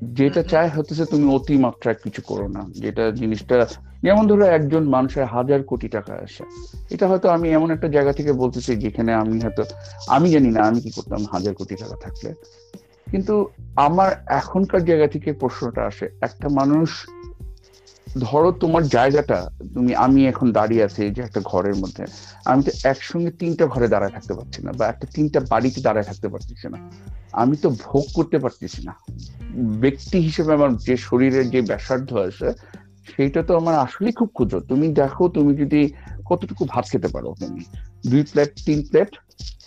যেটা 0.03 0.43
চায় 0.43 0.69
হতেছে 0.69 1.05
তুমি 1.05 1.35
অতিমাত্রায় 1.35 1.95
কিছু 2.03 2.21
করো 2.21 2.47
না। 2.47 2.65
যেটা 2.69 3.11
জিনিসটা 3.11 3.67
যেমন 4.03 4.27
ধরো 4.27 4.45
একজন 4.45 4.89
মানুষের 4.89 5.25
হাজার 5.25 5.63
কোটি 5.63 5.87
টাকা 5.87 6.13
আসে। 6.13 6.43
এটা 6.89 7.07
হয়তো 7.07 7.29
আমি 7.29 7.49
এমন 7.49 7.71
একটা 7.71 7.87
জায়গা 7.87 8.13
থেকে 8.13 8.33
বলতেছি 8.33 8.75
যেখানে 8.75 9.13
আমি 9.13 9.39
হয়তো 9.39 9.63
আমি 10.07 10.31
জানি 10.31 10.49
না 10.49 10.61
আমি 10.61 10.81
কি 10.81 10.89
করতাম 10.89 11.25
হাজার 11.31 11.53
কোটি 11.53 11.75
টাকা 11.75 11.95
থাকলে। 11.95 12.33
কিন্তু 13.11 13.49
আমার 13.75 14.11
এখনকার 14.27 14.85
জায়গা 14.85 15.07
থেকে 15.07 15.33
প্রশ্নটা 15.33 15.81
আসে 15.81 16.09
একটা 16.21 16.49
মানুষ 16.49 16.89
ধরো 18.19 18.51
তোমার 18.51 18.87
জায়গাটা 18.87 19.49
তুমি 19.73 19.95
আমি 19.95 20.27
এখন 20.27 20.51
দাঁড়িয়ে 20.51 20.83
আছি 20.83 21.03
এই 21.03 21.11
যে 21.11 21.21
একটা 21.21 21.41
ঘরের 21.45 21.75
মধ্যে 21.75 22.03
আমি 22.45 22.63
তো 22.63 22.71
একসঙ্গে 22.83 23.31
তিনটা 23.31 23.65
ঘরে 23.65 23.87
দাঁড়ায় 23.87 24.11
থাকতে 24.11 24.33
পারছি 24.33 24.63
না 24.63 24.71
বা 24.71 24.87
একটা 24.87 25.07
তিনটা 25.13 25.39
বাড়িতে 25.49 25.81
দাঁড়ায় 25.81 26.05
থাকতে 26.05 26.27
পারতেছি 26.27 26.67
না। 26.69 26.91
আমি 27.31 27.57
তো 27.57 27.69
ভোগ 27.69 28.03
করতে 28.13 28.39
পারতেছি 28.39 28.83
না। 28.85 28.95
ব্যক্তি 29.55 30.19
হিসেবে 30.19 30.53
আমার 30.53 30.77
যে 30.77 30.97
শরীরের 30.97 31.49
যে 31.49 31.61
ব্যাসার্ধ 31.61 32.13
আছে 32.13 32.53
সেইটা 33.15 33.43
তো 33.43 33.57
আমার 33.57 33.75
আসলেই 33.75 34.11
খুব 34.11 34.27
ক্ষুদ্র। 34.27 34.59
তুমি 34.59 34.87
দেখো 34.87 35.27
তুমি 35.27 35.55
যদি 35.55 35.93
কতটুকু 36.25 36.65
ভাত 36.65 36.85
খেতে 36.85 37.07
পারো 37.07 37.35
তুমি? 37.39 37.63
দুই 38.09 38.23
প্লেট 38.23 38.51
তিন 38.65 38.85
প্লেট 38.89 39.09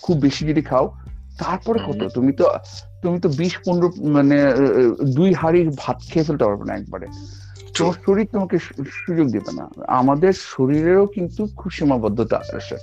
খুব 0.02 0.18
বেশি 0.20 0.46
যদি 0.46 0.62
খাও 0.62 0.96
তারপরে 1.38 1.78
কত? 1.86 2.08
তুমি 2.14 2.32
তো 2.32 2.44
তুমি 3.02 3.20
তো 3.20 3.28
বিশ 3.28 3.58
পনেরো 3.66 3.92
মানে 4.02 4.36
দুই 5.14 5.34
হাড়ির 5.34 5.70
ভাত 5.76 5.96
খেয়ে 6.02 6.24
ফেলতে 6.24 6.44
পারবে 6.44 6.64
না 6.64 6.74
একবারে। 6.74 7.06
তোমার 7.76 7.96
শরীর 8.06 8.26
তোমাকে 8.34 8.56
সুযোগ 9.04 9.26
দেবে 9.36 9.52
না। 9.58 9.64
আমাদের 10.00 10.32
শরীরেরও 10.54 11.06
কিন্তু 11.16 11.42
খুব 11.58 11.70
সীমাবদ্ধতা 11.78 12.36
আছে 12.58 12.76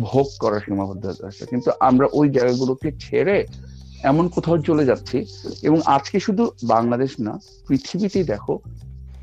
ভোগ 0.00 0.26
করার 0.42 0.60
সীমাবদ্ধতা 0.66 1.22
আছে। 1.30 1.42
কিন্তু 1.50 1.68
আমরা 1.88 2.06
ওই 2.18 2.26
জায়গাগুলোকে 2.36 2.88
ছেড়ে 3.04 3.36
এমন 4.10 4.24
কোথাও 4.34 4.56
চলে 4.68 4.84
যাচ্ছি 4.90 5.18
এবং 5.62 5.78
আজকে 5.96 6.16
শুধু 6.26 6.44
বাংলাদেশ 6.74 7.12
না 7.26 7.32
পৃথিবীতেই 7.68 8.26
দেখো 8.32 8.54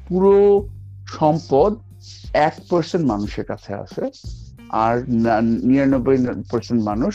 পুরো 0.07 0.33
সম্পদ 1.17 1.71
এক 2.47 2.55
পার্সেন্ট 2.69 3.03
মানুষের 3.11 3.45
কাছে 3.45 3.71
আছে 3.83 4.03
আর 4.83 4.95
নিরানব্বই 5.69 6.17
পার্সেন্ট 6.51 6.81
মানুষ 6.83 7.13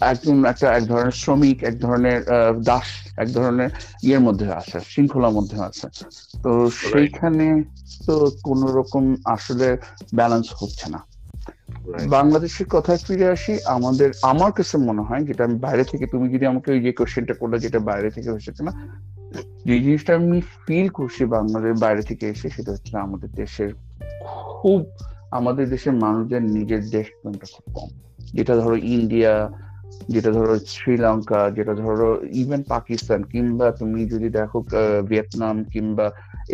একজন 0.00 0.44
একটা 0.44 0.76
এক 0.76 0.84
ধরনের 0.84 1.10
শ্রমিক 1.10 1.64
এক 1.64 1.80
ধরনের 1.80 2.22
দাস 2.62 3.18
এক 3.18 3.28
ধরনের 3.32 3.70
ইয়ের 4.02 4.20
মধ্যে 4.20 4.52
আছে 4.52 4.80
শৃঙ্খলার 4.86 5.30
মধ্যে 5.30 5.62
আছে। 5.62 5.88
তো 6.42 6.70
সেইখানে 6.70 7.62
তো 8.06 8.30
কোন 8.42 8.66
রকম 8.66 9.14
আসলে 9.24 9.78
ব্যালেন্স 10.14 10.46
হচ্ছে 10.62 10.90
না। 10.90 11.06
বাংলাদেশের 12.08 12.66
কথায় 12.66 12.98
ফিরে 12.98 13.28
আসি 13.28 13.58
আমাদের 13.66 14.12
আমার 14.22 14.52
কাছে 14.52 14.78
মনে 14.78 15.02
হয় 15.02 15.24
যেটা 15.24 15.44
আমি 15.44 15.58
বাইরে 15.58 15.84
থেকে 15.84 16.06
তুমি 16.06 16.28
যদি 16.28 16.46
আমাকে 16.46 16.72
ওই 16.72 16.80
যে 16.80 16.92
কোশ্চেনটা 16.92 17.34
করলে 17.34 17.58
যেটা 17.58 17.78
বাইরে 17.78 18.10
থেকে 18.10 18.30
এসেছে 18.30 18.64
না 18.64 18.72
যে 19.64 19.80
জিনিসটা 19.80 20.14
আমি 20.14 20.40
ফিল 20.66 20.88
করছি 20.88 21.24
বাংলাদেশ 21.24 21.80
বাইরে 21.80 22.02
থেকে 22.02 22.28
এসে 22.28 22.50
সেটা 22.50 22.72
হচ্ছে 22.72 22.98
আমাদের 22.98 23.30
দেশের 23.30 23.74
খুব 24.34 24.86
আমাদের 25.30 25.68
দেশের 25.68 25.92
মানুষদের 25.92 26.42
নিজের 26.42 26.90
দেশ 26.90 27.06
খুব 27.22 27.74
কম। 27.74 27.88
যেটা 28.18 28.56
ধরো 28.56 28.76
ইন্ডিয়া 28.76 29.50
যেটা 30.14 30.30
ধরো 30.38 30.54
শ্রীলঙ্কা, 30.74 31.40
যেটা 31.56 31.74
ধরো 31.84 32.08
ইভেন 32.42 32.62
পাকিস্তান, 32.74 33.20
কিংবা 33.32 33.66
তুমি 33.80 34.00
যদি 34.12 34.28
দেখো 34.38 34.58
ভিয়েতনাম 35.10 35.56
কিংবা 35.72 36.06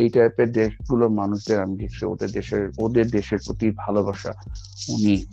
এই 0.03 0.09
টাইপের 0.15 0.49
দেশগুলোর 0.53 1.13
মানুষদের, 1.21 1.59
আমি 1.65 1.75
দেখছি 1.83 2.03
ওদের 2.13 2.31
দেশের 2.31 2.63
ওদের 2.85 3.07
দেশের 3.17 3.41
প্রতি 3.47 3.67
ভালোবাসা 3.85 4.33
অনেক। 4.97 5.29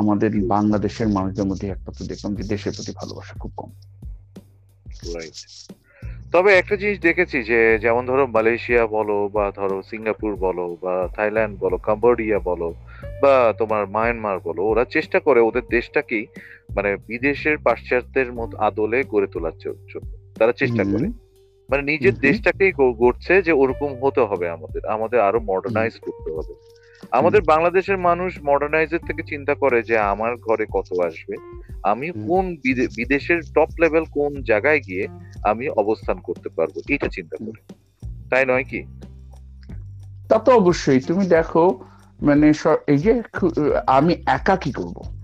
আমাদের 0.00 0.30
বাংলাদেশের 0.54 1.08
মানুষদের 1.16 1.46
মধ্যে 1.50 1.66
একমাত্র 1.68 2.00
দেখলাম 2.10 2.32
যে 2.38 2.44
দেশের 2.54 2.72
প্রতি 2.76 2.92
ভালোবাসা 3.00 3.34
খুব 3.42 3.52
কম। 3.56 3.70
তবে 6.32 6.50
একটা 6.60 6.74
জিনিস 6.76 6.98
দেখেছি 7.08 7.38
যে, 7.50 7.58
যেমন 7.84 8.02
ধরো 8.06 8.24
মালয়েশিয়া 8.26 8.82
বলো 8.96 9.16
বা 9.34 9.44
ধরো 9.58 9.76
সিঙ্গাপুর 9.90 10.32
বলো 10.46 10.66
বা 10.82 10.94
থাইল্যান্ড 11.16 11.54
বলো, 11.58 11.76
কাম্বোডিয়া 11.86 12.38
বলো 12.50 12.68
বা 13.22 13.34
তোমার 13.58 13.82
মায়ানমার 13.86 14.38
বলো, 14.46 14.60
ওরা 14.70 14.84
চেষ্টা 14.84 15.18
করে 15.26 15.40
ওদের 15.48 15.64
দেশটাকেই 15.70 16.24
মানে 16.76 16.96
বিদেশের 16.96 17.58
পাশ্চাত্যের 17.58 18.32
মত 18.32 18.54
আদলে 18.54 19.04
গড়ে 19.08 19.26
তোলার 19.26 19.58
জন্য। 19.58 20.10
তারা 20.38 20.52
চেষ্টা 20.52 20.84
করে। 20.84 21.08
মানে 21.70 21.82
নিজের 21.82 22.14
দেশটাকেই 22.20 22.72
গড়ছে 22.72 23.42
যে 23.42 23.52
ওরকম 23.52 23.94
হতে 24.02 24.20
হবে 24.20 24.48
আমাদের। 24.48 24.86
আমাদের 24.86 25.20
আরও 25.20 25.40
মডার্নাইজ 25.40 25.98
করতে 25.98 26.32
হবে। 26.32 26.54
আমাদের 27.10 27.42
বাংলাদেশের 27.42 27.98
মানুষ 27.98 28.38
মডার্নাইজের 28.44 28.98
থেকে 29.06 29.22
চিন্তা 29.22 29.54
করে 29.54 29.82
যে 29.82 29.98
আমার 29.98 30.36
ঘরে 30.36 30.66
কত 30.72 30.98
আসবে 30.98 31.36
আমি 31.82 32.10
কোন 32.28 32.56
বিদে- 32.56 32.88
বিদেশের 32.96 33.40
টপ 33.54 33.68
লেভেল 33.80 34.04
কোন 34.10 34.42
জায়গায় 34.42 34.80
গিয়ে 34.80 35.08
আমি 35.44 35.68
অবস্থান 35.68 36.18
করতে 36.18 36.48
পারব 36.48 36.80
এটা 36.88 37.08
চিন্তা 37.08 37.36
করে। 37.36 37.74
তাই 38.30 38.46
নয় 38.46 38.64
কি? 38.64 38.84
তা 40.28 40.38
তো 40.38 40.52
অবশ্যই। 40.52 41.00
তুমি 41.00 41.26
দেখো 41.26 41.84
মানে 42.22 42.52
এই 42.86 42.98
যে 42.98 43.22
আমি 43.86 44.16
একা 44.26 44.56
কি 44.56 44.72
করব? 44.72 45.19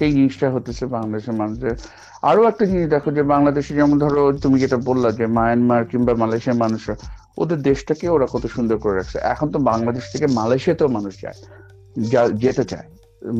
সেই 0.00 0.12
জিনিসটা 0.12 0.50
হতেছে 0.50 0.84
বাংলাদেশের 0.86 1.34
মানুষের। 1.34 1.76
আরও 2.22 2.48
একটা 2.48 2.64
জিনিস 2.64 2.88
দেখো 2.88 3.10
যে 3.12 3.22
বাংলাদেশে 3.22 3.74
যেমন 3.74 3.98
ধরো 3.98 4.32
তুমি 4.32 4.60
যেটা 4.60 4.76
বললা 4.76 5.08
যে 5.12 5.26
মায়ানমার 5.26 5.84
কিংবা 5.84 6.14
মালয়েশিয়ার 6.14 6.58
মানুষরা 6.58 6.96
ওদের 7.38 7.58
দেশটাকে 7.62 8.08
ওরা 8.08 8.26
কত 8.32 8.46
সুন্দর 8.46 8.76
করে 8.78 8.94
রাখছে। 8.96 9.18
এখন 9.22 9.48
তো 9.50 9.58
বাংলাদেশ 9.58 10.04
থেকে 10.12 10.26
মালয়েশিয়াতেও 10.26 10.88
মানুষ 10.88 11.14
যায় 11.22 11.38
যেতে 12.32 12.64
চায়। 12.64 12.86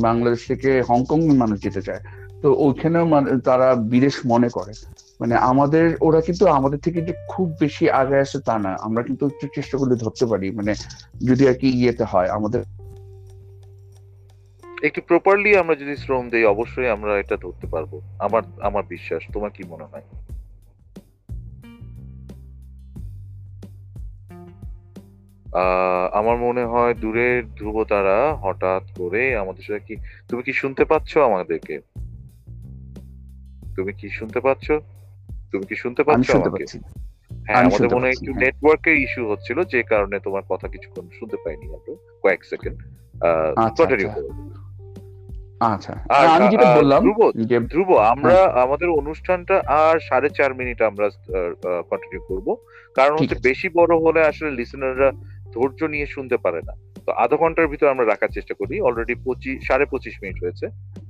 বাংলাদেশ 0.01 0.47
থেকে 0.47 0.83
হংকং 0.89 1.21
মানুষ 1.37 1.63
যেতে 1.63 1.83
চায়। 1.83 2.03
তো 2.43 2.49
ওইখানেও 2.59 3.07
তারা 3.39 3.75
বিদেশ 3.75 4.15
মনে 4.27 4.49
করে। 4.49 4.73
মানে 5.21 5.35
আমাদের, 5.35 5.97
ওরা 6.01 6.21
কিন্তু 6.21 6.45
আমাদের 6.47 6.79
থেকে 6.79 7.01
যে 7.01 7.13
খুব 7.29 7.57
বেশি 7.61 7.91
আগে 7.91 8.19
আসে 8.19 8.39
তা 8.47 8.59
না। 8.59 8.77
আমরা 8.81 9.03
কিন্তু 9.03 9.27
একটু 9.27 9.47
চেষ্টা 9.55 9.79
করলে 9.79 9.95
ধরতে 9.95 10.27
পারি। 10.27 10.51
মানে 10.51 10.73
যদি 11.29 11.49
আর 11.49 11.55
কি 11.55 11.69
ইয়েতে 11.69 12.05
হয়, 12.05 12.29
আমাদের 12.29 12.63
একটু 14.83 15.01
প্রপারলি 15.01 15.57
আমরা 15.57 15.75
যদি 15.75 15.97
শ্রম 15.97 16.29
দেই 16.29 16.45
অবশ্যই 16.45 16.89
আমরা 16.89 17.19
এটা 17.19 17.37
ধরতে 17.37 17.67
পারব। 17.67 18.01
আমার 18.19 18.43
আমার 18.61 18.85
বিশ্বাস। 18.89 19.23
তোমার 19.33 19.51
কি 19.51 19.65
মনে 19.69 19.85
হয়? 19.85 20.03
আমার 26.13 26.37
মনে 26.37 26.65
হয় 26.65 26.95
দূরের 26.95 27.55
ধ্রুবতারা 27.55 28.35
হঠাৎ 28.35 28.83
করে 28.99 29.37
আমাদের 29.37 29.63
সাথে 29.63 29.81
কি 29.81 29.97
তুমি 30.29 30.43
কি 30.43 30.53
শুনতে 30.53 30.85
পাচ্ছ 30.85 31.19
আমাদেরকে? 31.19 31.81
তুমি 33.77 33.93
কি 33.93 34.09
শুনতে 34.09 34.41
পাচ্ছ? 34.41 34.73
তুমি 35.53 35.65
কি 35.67 35.77
শুনতে 35.77 36.03
পাচ্ছ 36.03 36.31
আমাকে? 36.31 36.65
হ্যাঁ 37.47 37.57
আমাদের 37.57 37.89
মনে 37.95 38.01
হয় 38.01 38.11
একটু 38.11 38.33
নেটওয়ার্কের 38.35 38.97
ইস্যু 38.97 39.31
হচ্ছিল 39.31 39.65
যে 39.65 39.83
কারণে 39.83 40.21
তোমার 40.21 40.43
কথা 40.49 40.69
কিছুক্ষণ 40.69 41.09
শুনতে 41.19 41.37
পাইনি 41.45 41.69
হয়তো 41.69 41.97
কয়েক 42.23 42.45
সেকেন্ড 42.45 42.83
কন্টিনিউ 43.79 44.09
করব 44.15 44.60
আচ্ছা। 45.61 45.93
আমি 46.35 46.49
যেটা 46.49 46.77
বললাম 46.77 47.03
ধ্রুব, 47.03 47.33
যে 47.47 47.61
ধ্রুব 47.61 47.99
আমরা 47.99 48.63
আমাদের 48.65 48.89
অনুষ্ঠানটা 48.89 49.63
আর 49.67 50.01
সাড়ে 50.01 50.31
চার 50.31 50.55
মিনিট 50.55 50.83
আমরা 50.83 51.09
কন্টিনিউ 51.91 52.21
করব। 52.29 52.57
কারণ 52.95 53.17
হচ্ছে 53.17 53.35
বেশি 53.43 53.69
বড় 53.69 53.99
হলে 53.99 54.25
আসলে 54.25 54.51
লিসেনাররা 54.51 55.13
ধৈর্য 55.55 55.89
নিয়ে 55.89 56.07
শুনতে 56.07 56.37
পারে 56.37 56.63
না। 56.63 56.73
তো 57.07 57.13
আধা 57.13 57.37
ঘণ্টার 57.37 57.67
ভিতর 57.67 57.87
আমরা 57.87 58.05
রাখার 58.05 58.29
চেষ্টা 58.29 58.55
করি। 58.55 58.81
অলরেডি 58.81 59.15
পঁচিশ 59.25 59.67
সাড়ে 59.67 59.87
পঁচিশ 59.87 60.23
মিনিট 60.23 60.43
হয়েছে। 60.43 60.69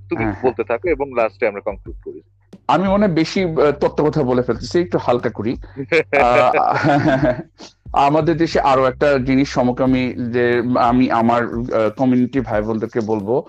তুমি 0.08 0.24
হ্যাঁ, 0.24 0.32
হ্যাঁ। 0.32 0.44
বলতে 0.44 0.64
থাকো 0.64 0.88
এবং 0.88 1.14
লাস্টে 1.14 1.46
আমরা 1.46 1.60
কনক্লুড 1.60 1.96
করি। 2.04 2.22
আমি 2.68 2.88
মনে 2.88 3.08
বেশি 3.08 3.46
তত্ত্ব 3.80 4.04
কথা 4.04 4.22
বলে 4.22 4.42
ফেলতেছি 4.42 4.80
একটু 4.80 4.98
হালকা 4.98 5.30
করি। 5.30 5.56
আমাদের 7.92 8.36
দেশে 8.36 8.60
আরও 8.60 8.84
একটা 8.84 9.18
জিনিস 9.18 9.52
সমকামী 9.52 10.14
যে 10.30 10.62
আমি 10.74 11.10
আমার 11.10 11.48
কমিউনিটি 11.96 12.40
ভাই 12.40 12.62
বোনদেরকে 12.62 13.00
বলব 13.00 13.42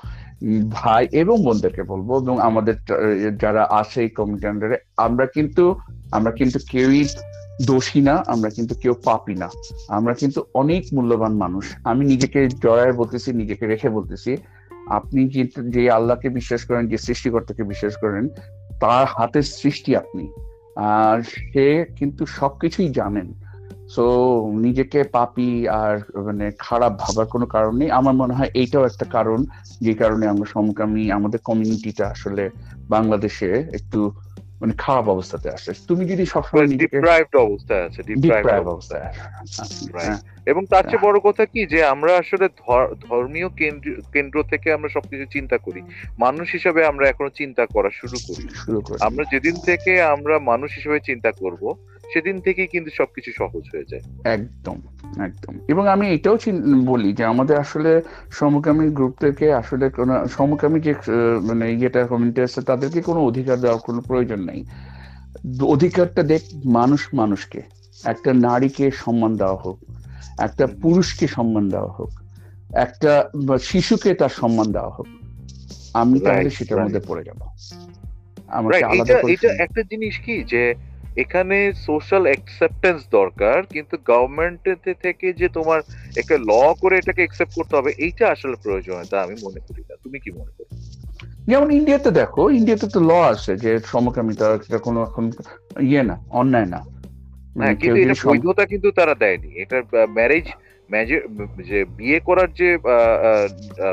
ভাই 0.70 1.08
এবং 1.12 1.44
বোনদেরকে 1.44 1.84
বলব 1.84 2.24
এবং 2.24 2.40
আমাদের 2.40 2.74
যারা 3.38 3.68
আছে 3.72 4.02
এই 4.02 4.10
কমিউনিটি 4.10 4.48
আন্ডারে 4.48 4.78
আমরা 4.98 5.26
কিন্তু 5.26 5.76
আমরা 6.12 6.32
কিন্তু 6.32 6.60
কেউই 6.72 7.08
দোষী 7.66 8.02
না, 8.02 8.24
আমরা 8.28 8.50
কিন্তু 8.50 8.76
কেউ 8.76 8.94
পাপি 9.06 9.36
না। 9.36 9.50
আমরা 9.88 10.14
কিন্তু 10.14 10.44
অনেক 10.54 10.86
মূল্যবান 10.94 11.34
মানুষ। 11.34 11.76
আমি 11.84 12.06
নিজেকে 12.06 12.48
জয়ার 12.48 12.94
বলতেছি, 12.94 13.34
নিজেকে 13.34 13.68
রেখে 13.68 13.90
বলতেছি। 13.90 14.38
আপনি 14.90 15.30
যে 15.30 15.48
যে 15.70 15.92
আল্লাহকে 15.92 16.30
বিশ্বাস 16.30 16.66
করেন, 16.66 16.88
যে 16.88 16.98
সৃষ্টিকর্তাকে 16.98 17.64
বিশ্বাস 17.64 17.96
করেন, 18.02 18.28
তার 18.80 19.06
হাতের 19.10 19.42
সৃষ্টি 19.42 19.96
আপনি। 19.96 20.32
আর 20.76 21.22
সে 21.22 21.86
কিন্তু 21.98 22.26
সবকিছুই 22.26 22.90
জানেন। 22.90 23.34
সো 23.96 24.48
নিজেকে 24.56 25.04
পাপি 25.04 25.68
আর 25.68 26.20
মানে 26.22 26.52
খারাপ 26.60 26.94
ভাবার 27.00 27.26
কোনো 27.26 27.46
কারণ 27.46 27.78
নেই। 27.78 27.92
আমার 27.92 28.14
মনে 28.14 28.34
হয় 28.34 28.50
এইটাও 28.54 28.86
একটা 28.86 29.06
কারণ 29.06 29.46
যে 29.82 29.94
কারণে 29.94 30.28
আমরা 30.28 30.46
সমকামী 30.46 31.12
আমাদের 31.12 31.40
কমিউনিটিটা 31.44 32.08
আসলে 32.08 32.50
বাংলাদেশে 32.90 33.66
একটু 33.74 34.12
মানে 34.62 34.74
খারাপ 34.78 35.10
অবস্থাতে 35.10 35.50
আসে। 35.50 35.74
তুমি 35.88 36.06
যদি 36.06 36.26
সবসময় 36.26 36.68
ডিপ্রাইভড 36.68 37.36
অবস্থায় 37.36 37.86
আছে 37.86 38.04
ডিপ্রাইভড 38.04 38.68
অবস্থায়. 38.68 39.14
হ্যাঁ, 39.94 40.18
এবং 40.46 40.66
তার 40.66 40.84
চেয়ে 40.84 40.98
বড় 41.02 41.20
কথা 41.20 41.46
কি 41.46 41.66
যে 41.66 41.86
আমরা 41.86 42.18
আসলে 42.18 42.48
ধর- 42.48 42.96
ধর্মীয় 42.96 43.50
কেন্দ্র 43.50 43.92
কেন্দ্র 44.14 44.44
থেকে 44.44 44.74
আমরা 44.74 44.90
সবকিছু 44.90 45.26
চিন্তা 45.26 45.58
করি। 45.58 45.82
মানুষ 46.20 46.52
হিসাবে 46.52 46.86
আমরা 46.86 47.10
এখনও 47.10 47.30
চিন্তা 47.30 47.66
করা 47.66 47.90
শুরু 47.94 48.18
করি। 48.28 48.48
শুরু 48.50 48.82
করে। 48.82 49.06
আমরা 49.06 49.26
যেদিন 49.32 49.56
থেকে 49.66 50.02
আমরা 50.02 50.40
মানুষ 50.40 50.76
হিসেবে 50.76 51.00
চিন্তা 51.00 51.32
করব 51.32 51.76
সেদিন 52.14 52.40
থেকেই 52.40 52.68
কিন্তু 52.68 52.92
সবকিছু 52.94 53.32
সহজ 53.38 53.64
হয়ে 53.76 53.84
যায়। 53.92 54.02
একদম 54.24 54.82
একদম। 55.24 55.60
এবং 55.68 55.88
আমি 55.88 56.10
এটাও 56.10 56.38
বলি 56.86 57.14
যে 57.14 57.26
আমাদের 57.26 57.58
আসলে 57.58 58.02
সমকামী 58.32 58.90
গ্রুপ 58.90 59.14
থেকে 59.20 59.54
আসলে 59.54 59.90
কোনো 59.90 60.28
সমকামী 60.28 60.80
যে 60.80 60.94
মানে 61.42 61.74
ইয়েটা 61.74 62.08
কমিউনিটি 62.08 62.42
আছে 62.42 62.62
তাদেরকে 62.62 63.02
কোনো 63.02 63.20
অধিকার 63.26 63.60
দেওয়ার 63.60 63.80
কোনো 63.80 64.02
প্রয়োজন 64.02 64.40
নেই। 64.44 64.66
অধিকারটা 65.62 66.24
দেখ 66.24 66.42
মানুষ 66.66 67.08
মানুষকে। 67.14 67.62
একটা 68.04 68.34
নারীকে 68.34 68.92
সম্মান 68.92 69.36
দেওয়া 69.36 69.56
হোক 69.56 69.80
একটা 70.40 70.68
পুরুষকে 70.82 71.28
সম্মান 71.28 71.70
দেওয়া 71.70 71.92
হোক 71.92 72.10
একটা 72.74 73.30
শিশুকে 73.62 74.14
তার 74.14 74.30
সম্মান 74.30 74.72
দেওয়া 74.72 74.90
হোক। 74.90 75.08
আমি 75.94 76.20
তাহলে 76.20 76.50
সেটার 76.50 76.84
মধ্যে 76.84 77.00
পড়ে 77.00 77.24
যাব। 77.24 77.48
আমাকে 78.48 78.86
আলাদা 78.86 79.20
এটা 79.28 79.64
একটা 79.64 79.82
জিনিস 79.82 80.20
কি 80.20 80.44
যে 80.44 80.74
এখানে 81.16 81.74
সোশ্যাল 81.74 82.24
অ্যাকসেপ্টেন্স 82.26 83.02
দরকার 83.12 83.66
কিন্তু 83.66 83.98
গভর্নমেন্ট 84.06 84.64
থেকে 85.02 85.34
যে 85.34 85.48
তোমার 85.48 85.80
একটা 86.16 86.38
ল 86.38 86.52
করে 86.80 86.98
এটাকে 86.98 87.22
অ্যাকসেপ্ট 87.22 87.54
করতে 87.56 87.76
হবে 87.76 87.92
এইটা 87.98 88.30
আসলে 88.30 88.56
প্রয়োজনীয়তা 88.64 89.22
আমি 89.22 89.36
মনে 89.44 89.60
করি 89.60 89.82
না। 89.90 89.96
তুমি 90.04 90.20
কি 90.20 90.32
মনে 90.32 90.52
করো? 90.52 90.70
যেমন 91.48 91.72
ইন্ডিয়াতে 91.72 92.12
দেখো 92.12 92.50
ইন্ডিয়াতে 92.50 92.88
তো 92.88 93.00
ল 93.00 93.12
আছে 93.24 93.56
যে 93.58 93.80
সমকামিতা 93.86 94.60
এটা 94.68 94.78
কোনো 94.78 95.04
এখন 95.04 95.32
ইয়ে 95.80 96.04
না 96.04 96.16
অন্যায় 96.32 96.66
না। 96.66 96.80
মানে 97.56 97.64
হ্যাঁ 97.64 97.76
কিন্তু 97.76 98.00
এটা 98.00 98.16
বৈধতা 98.24 98.66
কিন্তু 98.66 98.92
তারা 98.92 99.16
দেয়নি। 99.16 99.50
এটা 99.56 99.78
ম্যারেজ 100.10 100.48
যে 101.70 101.86
বিয়ে 101.98 102.20
করার 102.20 102.54
যে 102.54 102.78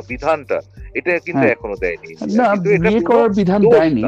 বিধানটা 0.08 0.60
এটা 0.94 1.18
কিন্তু 1.18 1.44
হ্যাঁ। 1.44 1.52
এখনও 1.52 1.76
দেয়নি। 1.76 2.08
না 2.36 2.46
বিয়ে 2.84 3.00
করার 3.00 3.30
বিধান 3.30 3.60
দেয়নি। 3.62 4.02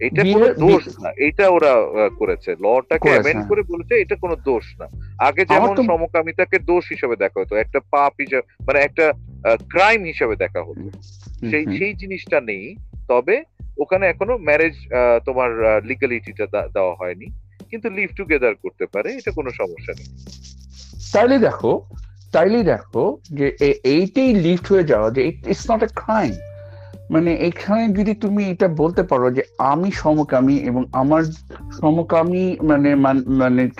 এটা 0.00 0.22
কোনো 0.32 0.46
দোষ 0.54 0.84
না 1.02 1.10
এটা 1.16 1.48
ওরা 1.48 1.72
করেছে। 2.18 2.56
লটাকে 2.60 3.08
অ্যামেন্ড। 3.10 3.48
করে 3.48 3.62
বলেছে 3.62 3.94
এটা 4.00 4.16
কোনো 4.16 4.36
দোষ 4.36 4.64
না। 4.80 4.86
আগে 5.18 5.44
যেমন 5.44 5.76
সমকামিতাকে 5.76 6.58
দোষ 6.58 6.84
হিসেবে 6.90 7.16
দেখা 7.16 7.40
হতো 7.40 7.56
একটা 7.56 7.80
পাপ 7.90 8.12
হিসেবে 8.20 8.42
মানে 8.66 8.78
একটা 8.80 9.12
ক্রাইম 9.68 10.04
হিসেবে 10.04 10.36
দেখা 10.36 10.62
হতো। 10.62 10.90
সেই 11.50 11.64
সেই 11.78 11.94
জিনিসটা 11.94 12.40
নেই 12.40 12.76
তবে 13.08 13.42
ওখানে 13.78 14.06
এখনও 14.06 14.38
ম্যারেজ 14.38 14.74
তোমার 15.26 15.50
লিগালিটিটা 15.84 16.46
দেওয়া 16.46 16.94
হয়নি। 16.94 17.26
কিন্তু 17.70 17.90
লিভ 17.90 18.10
টুগেদার 18.16 18.54
করতে 18.54 18.86
পারে 18.86 19.08
এটা 19.14 19.30
কোনো 19.30 19.50
সমস্যা 19.50 19.92
নেই। 19.98 20.08
তাইলে 21.12 21.38
দেখো 21.38 21.82
তাইলে 22.32 22.62
দেখো 22.62 23.18
যে 23.30 23.46
এইটাই 23.84 24.34
লিফট 24.34 24.66
হয়ে 24.72 24.84
যাওয়া 24.84 25.10
যে 25.10 25.26
ইটস 25.28 25.70
নট 25.70 25.82
এ 25.82 25.86
ক্রাইম 25.86 26.34
মানে 27.10 27.34
এখানে 27.34 27.88
যদি 27.88 28.14
তুমি 28.14 28.50
এটা 28.50 28.68
বলতে 28.68 29.02
পারো 29.02 29.30
যে 29.30 29.42
আমি 29.58 29.90
সমকামী 29.92 30.56
এবং 30.56 30.84
আমার 30.92 31.22
সমকামী 31.80 32.56
মানে 32.62 32.94
মানে 32.94 33.70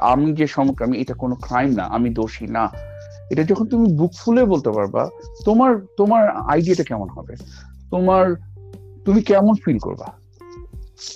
আমি 0.00 0.32
যে 0.32 0.46
সমকামী 0.46 0.98
এটা 0.98 1.14
কোনো 1.14 1.34
ক্রাইম 1.34 1.70
না 1.74 1.84
আমি 1.84 2.10
দোষী 2.10 2.46
না। 2.46 2.70
এটা 3.30 3.42
যখন 3.42 3.66
তুমি 3.66 3.86
বুক 3.96 4.12
ফুলে 4.16 4.44
বলতে 4.44 4.70
পারবা 4.70 5.10
তোমার 5.44 5.80
তোমার 5.96 6.28
আইডিয়াটা 6.28 6.84
কেমন 6.84 7.08
হবে? 7.08 7.34
তোমার 7.90 8.34
তুমি 9.04 9.22
কেমন 9.22 9.54
ফিল 9.64 9.78
করবা? 9.78 10.12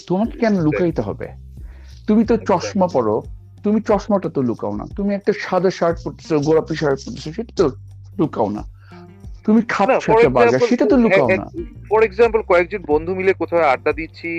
তোমাকে 0.07 0.39
কেন 0.39 0.61
লুকাইতে 0.61 1.03
হবে? 1.03 1.29
তুমি 2.07 2.25
তো 2.25 2.37
চশমা 2.37 2.87
পরো 2.87 3.23
তুমি 3.65 3.81
চশমাটা 3.81 4.29
তো 4.29 4.43
লুকাও 4.43 4.77
না। 4.77 4.87
তুমি 4.97 5.15
একটা 5.15 5.33
সাদা 5.41 5.71
শার্ট 5.71 5.99
পরতেছো 6.05 6.39
গোলাপি 6.39 6.77
শার্ট 6.77 7.01
পরতেছো 7.07 7.33
সেটা 7.33 7.53
তো 7.57 7.71
লুকাও 8.19 8.49
না। 8.51 8.78
তুমি 9.49 9.61
খাচ্ছ 9.69 10.05
একটা 10.15 10.31
বার্গার 10.37 10.61
সেটা 10.71 10.85
তো 10.87 10.97
লুকাও 10.97 11.27
না। 11.33 11.47
ফর 11.89 12.01
এক্সাম্পল 12.03 12.41
কয়েকজন 12.43 12.81
বন্ধু 12.85 13.13
মিলে 13.15 13.33
কোথাও 13.35 13.63
আড্ডা 13.65 13.93
দিচ্ছি 13.93 14.31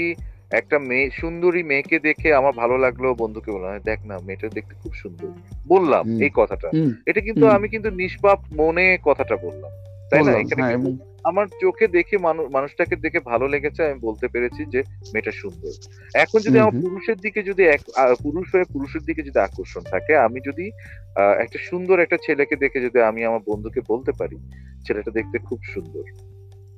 একটা 0.51 0.77
মেয়ে 0.89 1.07
সুন্দরী 1.11 1.61
মেয়েকে 1.63 1.97
দেখে 1.99 2.29
আমার 2.33 2.53
ভালো 2.53 2.75
লাগল 2.77 3.05
বন্ধুকে 3.13 3.49
বললাম 3.51 3.71
"হ্যাঁ, 3.71 3.83
দেখ 3.85 3.99
না 4.05 4.15
মেয়েটা 4.27 4.47
দেখতে 4.49 4.73
খুব 4.81 4.93
সুন্দর। 4.93 5.29
বললাম 5.65 6.03
এই 6.25 6.31
কথাটা। 6.35 6.67
এটা 7.07 7.21
কিন্তু 7.27 7.45
আমি 7.55 7.67
কিন্তু 7.69 7.89
নিষ্পাপ 7.91 8.39
মনে 8.55 8.85
কথাটা 9.03 9.35
বললাম। 9.37 9.71
তাই 10.11 10.19
না? 10.19 10.31
এখানে 10.43 10.61
হ্যাঁ, 10.61 10.79
আমার 11.23 11.47
চোখে 11.61 11.87
দেখে 11.87 12.17
মানুষটাকে 12.49 12.95
দেখে 12.95 13.19
ভালো 13.19 13.47
লেগেছে 13.47 13.85
আমি 13.85 13.99
বলতে 13.99 14.27
পেরেছি 14.27 14.65
যে 14.65 14.83
মেয়েটা 15.13 15.31
সুন্দর। 15.31 15.71
এখন 16.13 16.39
যদি 16.39 16.59
আমার 16.59 16.81
পুরুষের 16.81 17.17
দিকে 17.17 17.43
যদি 17.43 17.63
এক- 17.63 18.17
পুরুষ 18.23 18.55
হয়ে 18.55 18.63
পুরুষের 18.63 19.01
দিকে 19.01 19.21
যদি 19.21 19.39
আকর্ষণ 19.39 19.81
থাকে 19.81 20.17
আমি 20.17 20.39
যদি 20.45 20.71
আহ, 21.15 21.41
একটা 21.41 21.59
সুন্দর 21.61 21.99
একটা 21.99 22.17
ছেলেকে 22.25 22.55
দেখে 22.55 22.81
যদি 22.81 23.01
আমি 23.01 23.25
আমার 23.25 23.39
বন্ধুকে 23.47 23.81
বলতে 23.87 24.11
পারি 24.11 24.37
ছেলেটা 24.87 25.11
দেখতে 25.11 25.37
খুব 25.37 25.59
সুন্দর। 25.73 26.03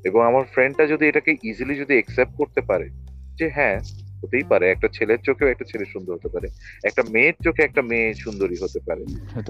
এবং 0.06 0.26
আমার 0.26 0.44
ফ্রেন্ডটা 0.52 0.88
যদি 0.88 1.08
এটাকে 1.08 1.36
ইজিলি 1.44 1.76
যদি 1.76 1.98
একসেপ্ট 1.98 2.38
করতে 2.38 2.62
পারে 2.62 2.90
যে 3.36 3.50
হ্যাঁ 3.50 3.80
হতেই 4.24 4.46
পারে 4.52 4.66
একটা 4.70 4.88
ছেলের 4.94 5.20
চোখেও 5.20 5.52
একটা 5.52 5.66
ছেলে 5.66 5.86
সুন্দর 5.86 6.14
হতে 6.18 6.30
পারে 6.30 6.48
একটা 6.84 7.02
মেয়ের 7.14 7.36
চোখে 7.46 7.62
একটা 7.64 7.82
মেয়ে 7.82 8.10
সুন্দরী 8.16 8.58
হতে 8.62 8.80
পারে 8.88 9.04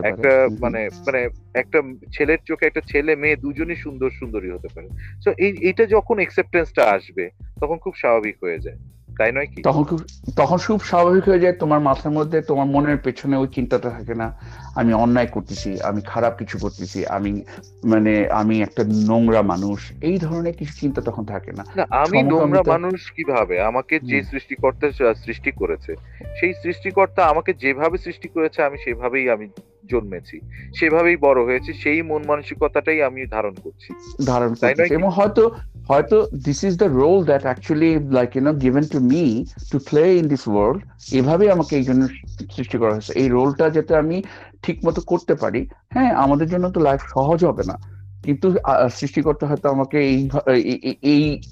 একটা। 0.04 0.32
মানে 0.64 0.82
মানে 1.08 1.22
একটা 1.56 1.80
ছেলের 2.12 2.42
চোখে 2.46 2.66
একটা 2.68 2.82
ছেলে 2.92 3.12
মেয়ে 3.16 3.36
দুজনই 3.36 3.78
সুন্দর 3.86 4.10
সুন্দরী 4.12 4.50
হতে 4.52 4.70
পারে। 4.76 4.88
তো 5.26 5.30
এই 5.38 5.52
এইটা 5.68 5.84
যখন 5.96 6.16
এক্সেপ্টেন্সটা 6.20 6.84
আসবে 6.88 7.26
তখন 7.62 7.78
খুব 7.80 7.94
স্বাভাবিক 7.96 8.36
হয়ে 8.44 8.60
যায়। 8.60 8.80
তাই 9.22 9.32
নয় 9.32 9.48
কি? 9.48 9.62
তখন 9.62 9.84
তখন 10.36 10.58
খুব 10.58 10.80
স্বাভাবিক 10.82 11.24
হয়ে 11.24 11.40
যায় 11.40 11.54
তোমার 11.54 11.80
মাথার 11.80 12.12
মধ্যে 12.12 12.42
তোমার 12.42 12.66
মনের 12.66 12.98
পেছনে 12.98 13.38
ওই 13.38 13.48
চিন্তাটা 13.48 13.90
থাকে 13.90 14.14
না 14.16 14.28
আমি 14.76 14.94
অন্যায় 14.94 15.28
করতেছি 15.28 15.70
আমি 15.82 16.02
খারাপ 16.06 16.38
কিছু 16.38 16.58
করতেছি 16.58 17.06
আমি 17.06 17.42
মানে 17.84 18.30
আমি 18.30 18.62
একটা 18.62 18.84
নোংরা 19.08 19.42
মানুষ 19.42 19.92
এই 20.02 20.18
ধরনের 20.18 20.54
কিছু 20.54 20.74
চিন্তা 20.80 21.02
তখন 21.02 21.26
থাকে 21.26 21.52
না। 21.52 21.64
আমি 21.90 22.24
নোংরা 22.24 22.64
মানুষ 22.64 23.12
কীভাবে? 23.12 23.62
আমাকে 23.62 24.00
যে। 24.00 24.24
সৃষ্টিকর্তা 24.24 25.14
সৃষ্টি 25.26 25.52
করেছে 25.52 25.96
সেই 26.40 26.54
সৃষ্টিকর্তা 26.54 27.26
আমাকে 27.26 27.54
যেভাবে 27.54 27.98
সৃষ্টি 27.98 28.28
করেছে 28.28 28.64
আমি 28.64 28.78
সেভাবেই 28.78 29.30
আমি 29.30 29.48
জন্মেছি 29.92 30.40
সেভাবেই 30.80 31.18
বড় 31.18 31.44
হয়েছে 31.44 31.74
সেই 31.74 32.02
মন 32.02 32.22
মানসিকতাটাই 32.28 33.04
আমি 33.04 33.26
ধারণ 33.26 33.56
করছি। 33.64 33.90
ধারণ 34.26 34.54
তাই 34.54 34.74
নয় 34.80 34.88
এবং 34.92 35.10
হয়তো 35.10 35.52
হয়তো 35.88 36.28
this 36.46 36.64
is 36.64 36.78
the 36.78 36.86
role 36.86 37.26
that 37.26 37.42
actually 37.42 38.00
like 38.00 38.36
you 38.36 38.42
know 38.42 38.54
given 38.54 38.84
to 38.84 39.00
me 39.00 39.46
to 39.72 39.80
play 39.80 40.18
in 40.18 40.28
this 40.28 40.48
world 40.48 40.84
এভাবেই 41.12 41.50
আমাকে 41.50 41.76
এই 41.76 41.84
জন্য 41.84 42.08
সৃষ্টি 42.56 42.78
করা 42.78 42.92
হয়েছে। 42.92 43.14
এই 43.14 43.30
রোলটা 43.30 43.70
যাতে 43.70 43.96
আমি 43.96 44.24
ঠিক 44.64 44.86
মতো 44.86 45.02
করতে 45.02 45.36
পারি 45.36 45.68
হ্যাঁ 45.90 46.12
আমাদের 46.12 46.50
জন্য 46.50 46.70
তো 46.70 46.80
লাইফ 46.80 47.02
সহজ 47.02 47.46
হবে 47.46 47.64
না। 47.68 47.80
কিন্তু 48.24 48.56
সৃষ্টিকর্তা 48.94 49.48
হয়তো 49.48 49.70
আমাকে 49.70 49.98
এই, 50.00 50.30
এই- 51.02 51.44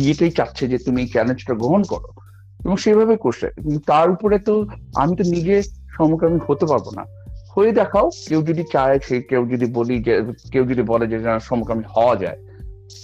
ইয়েটাই 0.00 0.30
চাচ্ছে 0.30 0.68
যে 0.68 0.78
তুমি 0.78 1.02
এই 1.02 1.08
চ্যালেঞ্জটা 1.08 1.54
গ্রহণ 1.54 1.82
করো। 1.82 2.08
এবং 2.64 2.76
সেভাবে 2.76 3.16
করছে। 3.16 3.50
তার 3.86 4.10
উপরে 4.10 4.38
তো 4.38 4.66
আমি 4.94 5.16
তো 5.16 5.24
নিজে 5.24 5.62
সমকামী 5.96 6.38
হতে 6.46 6.66
পারব 6.66 6.90
না। 6.96 7.04
হয়ে 7.56 7.72
দেখাও, 7.72 8.10
কেউ 8.28 8.42
যদি 8.42 8.64
চায় 8.72 8.98
সে, 9.08 9.22
কেউ 9.22 9.46
যদি 9.46 9.66
বলি 9.66 10.02
যে, 10.02 10.22
কেউ 10.52 10.64
যদি 10.64 10.82
বলে 10.82 11.06
যে 11.06 11.18
সমকামী 11.42 11.82
হওয়া 11.96 12.16
যায়। 12.16 12.43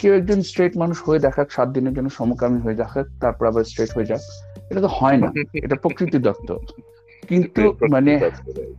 কেউ 0.01 0.14
একজন 0.14 0.43
স্ট্রেট 0.43 0.77
মানুষ 0.77 1.03
হয়ে 1.03 1.19
দেখাক 1.19 1.53
সাত 1.53 1.69
দিনের 1.69 1.95
জন্য 1.95 2.11
সমকামী 2.11 2.61
হয়ে 2.61 2.75
দেখাক 2.75 3.07
তারপর 3.21 3.47
আবার 3.47 3.64
স্ট্রেট 3.64 3.90
হয়ে 3.95 4.07
যাক। 4.07 4.21
এটা 4.71 4.81
তো 4.81 4.87
হয় 4.87 5.16
না। 5.16 5.33
এটা 5.55 5.77
প্রকৃতি 5.77 6.19
দত্ত 6.19 6.57
কিন্তু 7.29 7.77
মানে 7.90 8.31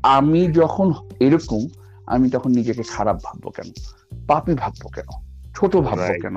আমি 0.03 0.51
যখন 0.51 0.93
এরকম 1.19 1.67
আমি 2.05 2.29
তখন 2.29 2.51
নিজেকে 2.51 2.83
খারাপ 2.89 3.19
ভাববো 3.23 3.49
কেন? 3.49 3.71
পাপি 4.27 4.53
ভাববো 4.53 4.89
কেন? 4.89 5.05
ছোট 5.55 5.75
ভাববো 5.75 6.13
কেন? 6.21 6.35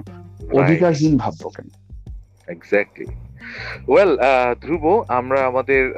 অধিকারহীন 0.62 1.16
ভাববো 1.16 1.48
কেন? 1.48 1.68
এক্স্যাক্টলি 2.48 3.07
ওয়েল 3.88 4.18
ধ্রুব 4.61 5.04
আমরা 5.09 5.40
আমাদের 5.46 5.92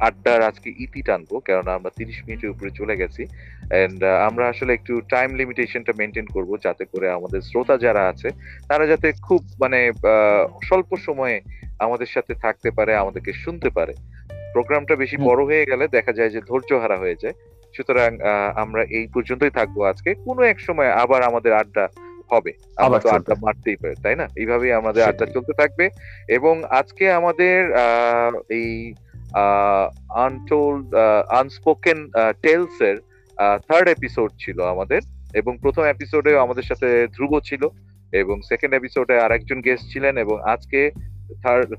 আড্ডার 0.00 0.42
আজকে 0.42 0.70
ইতি 0.78 1.02
টানবো 1.02 1.40
কেননা 1.40 1.74
আমরা 1.74 1.90
তিরিশ 1.96 2.22
মিনিটের 2.28 2.50
উপরে 2.50 2.70
চলে 2.70 2.96
গেছি। 2.96 3.26
এন্ড 3.74 4.04
আমরা 4.04 4.48
আসলে 4.48 4.72
একটু 4.72 5.00
টাইম 5.00 5.34
লিমিটেশনটা 5.34 5.92
মেনটেন 5.98 6.26
করব 6.26 6.56
যাতে 6.64 6.84
করে 6.84 7.10
আমাদের 7.10 7.40
শ্রোতা 7.40 7.78
যারা 7.78 8.08
আছে 8.08 8.28
তারা 8.68 8.86
যাতে 8.86 9.12
খুব 9.22 9.44
মানে 9.60 9.88
আহ, 9.88 10.58
স্বল্প 10.64 10.96
সময়ে 10.96 11.40
আমাদের 11.78 12.06
সাথে 12.06 12.34
থাকতে 12.34 12.70
পারে 12.70 12.96
আমাদেরকে 12.96 13.32
শুনতে 13.32 13.70
পারে। 13.70 13.94
প্রোগ্রামটা 14.52 14.96
বেশি 14.96 15.16
বড় 15.16 15.44
হয়ে 15.44 15.64
গেলে 15.64 15.88
দেখা 15.88 16.12
যায় 16.12 16.30
যে 16.30 16.40
ধৈর্য 16.40 16.74
হারা 16.74 16.96
হয়ে 16.96 17.14
যায়। 17.22 17.34
সুতরাং 17.76 18.18
আহ, 18.20 18.60
আমরা 18.60 18.82
এই 18.82 19.06
পর্যন্তই 19.14 19.50
থাকব 19.50 19.82
আজকে। 19.82 20.14
কোনো 20.14 20.42
এক 20.42 20.60
সময় 20.60 20.90
আবার 20.92 21.22
আমাদের 21.22 21.52
আড্ডা 21.52 21.88
হবে। 22.30 22.50
আমরা 22.76 22.98
তো 22.98 23.08
আড্ডা 23.08 23.34
মারতেই 23.42 23.76
পারে 23.76 23.94
তাই 24.02 24.16
না? 24.16 24.26
এইভাবেই 24.36 24.72
আমাদের 24.72 25.02
আড্ডা 25.02 25.26
চলতে 25.26 25.52
থাকবে 25.52 25.84
এবং 26.28 26.54
আজকে 26.70 27.04
আমাদের 27.12 27.58
এই 28.48 28.70
আনটোল্ড 30.26 30.88
আনস্পোকেন 31.40 31.98
টেলস 32.42 32.76
এর 32.80 32.96
থার্ড 33.68 33.88
এপিসোড 33.88 34.30
ছিল 34.38 34.58
আমাদের 34.64 35.00
এবং 35.34 35.52
প্রথম 35.58 35.84
এপিসোডে 35.84 36.30
আমাদের 36.38 36.62
সাথে 36.62 36.88
ধ্রুব 37.16 37.32
ছিল 37.40 37.62
এবং 38.12 38.36
সেকেন্ড 38.42 38.72
এপিসোডে 38.74 39.14
আরেকজন 39.20 39.58
গেস্ট 39.60 39.84
ছিলেন 39.92 40.14
এবং 40.16 40.36
আজকে 40.44 40.80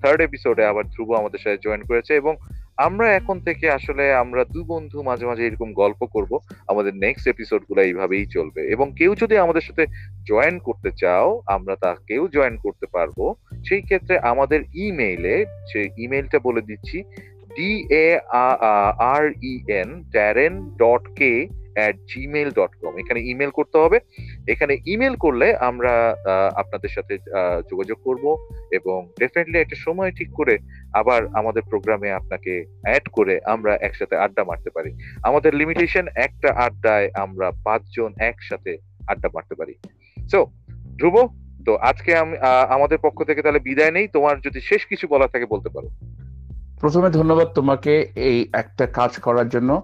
থার্ড 0.02 0.20
এপিসোডে 0.22 0.64
আবার 0.66 0.84
ধ্রুব 0.84 1.10
আমাদের 1.14 1.40
সাথে 1.40 1.58
জয়েন 1.64 1.82
করেছে 1.82 2.12
এবং 2.16 2.34
আমরা 2.78 3.14
এখন 3.14 3.40
থেকে 3.40 3.72
আসলে 3.72 4.14
আমরা 4.14 4.46
দু 4.46 4.64
বন্ধু 4.64 5.02
মাঝে 5.02 5.26
মাঝে 5.26 5.46
এরকম 5.46 5.74
গল্প 5.74 6.06
করব। 6.06 6.40
আমাদের 6.68 6.96
নেক্সট 6.96 7.28
এপিসোডগুলো 7.28 7.82
এইভাবেই 7.82 8.26
চলবে। 8.26 8.62
এবং 8.62 8.92
কেউ 8.98 9.16
যদি 9.16 9.38
আমাদের 9.38 9.62
সাথে 9.62 9.86
জয়েন 10.28 10.60
করতে 10.60 10.92
চাও, 10.98 11.42
আমরা 11.46 11.76
তাকেও 11.76 12.28
জয়েন 12.28 12.58
করতে 12.58 12.86
পারব। 12.92 13.34
সেই 13.68 13.82
ক্ষেত্রে 13.82 14.20
আমাদের 14.20 14.62
ইমেইলে 14.74 15.46
সেই 15.74 15.90
ইমেইলটা 15.98 16.40
বলে 16.40 16.62
দিচ্ছি 16.62 17.04
D 17.56 17.96
A 17.96 18.20
R 18.98 19.32
E 19.44 19.64
N 19.68 20.04
Darren 20.04 20.70
dot 20.78 21.08
K 21.16 21.48
at 21.76 21.96
Gmail 21.96 22.50
dot 22.50 22.74
com 22.82 22.94
এখানে 22.98 23.20
ইমেল 23.22 23.52
করতে 23.52 23.78
হবে। 23.78 24.00
এখানে 24.48 24.74
ইমেল 24.86 25.16
করলে 25.16 25.56
আমরা 25.56 26.16
আপনাদের 26.56 26.90
সাথে 26.90 27.14
যোগাযোগ 27.70 27.98
করব 28.04 28.26
এবং 28.72 29.10
ডেফিনেটলি 29.20 29.58
একটা 29.60 29.76
সময় 29.76 30.12
ঠিক 30.12 30.30
করে 30.34 30.58
আবার 30.94 31.22
আমাদের 31.34 31.64
প্রোগ্রামে 31.70 32.12
আপনাকে 32.12 32.66
অ্যাড 32.84 33.06
করে 33.12 33.40
আমরা 33.46 33.76
একসাথে 33.82 34.16
আড্ডা 34.16 34.44
মারতে 34.44 34.70
পারি। 34.70 34.92
আমাদের 35.24 35.56
লিমিটেশন 35.56 36.06
একটা 36.16 36.50
আড্ডায় 36.66 37.10
আমরা 37.16 37.52
পাঁচজন 37.64 38.14
একসাথে 38.20 38.78
আড্ডা 39.08 39.30
মারতে 39.34 39.56
পারি। 39.56 39.74
সো 40.32 40.40
ধ্রুব, 41.00 41.16
তো 41.66 41.76
আজকে 41.76 42.16
আমি 42.16 42.38
আমাদের 42.70 42.98
পক্ষ 43.02 43.24
থেকে 43.24 43.42
তাহলে 43.42 43.60
বিদায় 43.60 43.92
নেই। 43.92 44.08
তোমার 44.08 44.42
যদি 44.42 44.62
শেষ 44.62 44.86
কিছু 44.86 45.08
বলা 45.08 45.28
থাকে 45.28 45.46
বলতে 45.46 45.70
পারো। 45.70 45.90
প্রথমে 46.80 47.10
ধন্যবাদ 47.10 47.48
তোমাকে 47.48 47.94
এই 48.16 48.48
একটা 48.54 48.86
কাজ 48.86 49.18
করার 49.18 49.50
জন্য। 49.50 49.82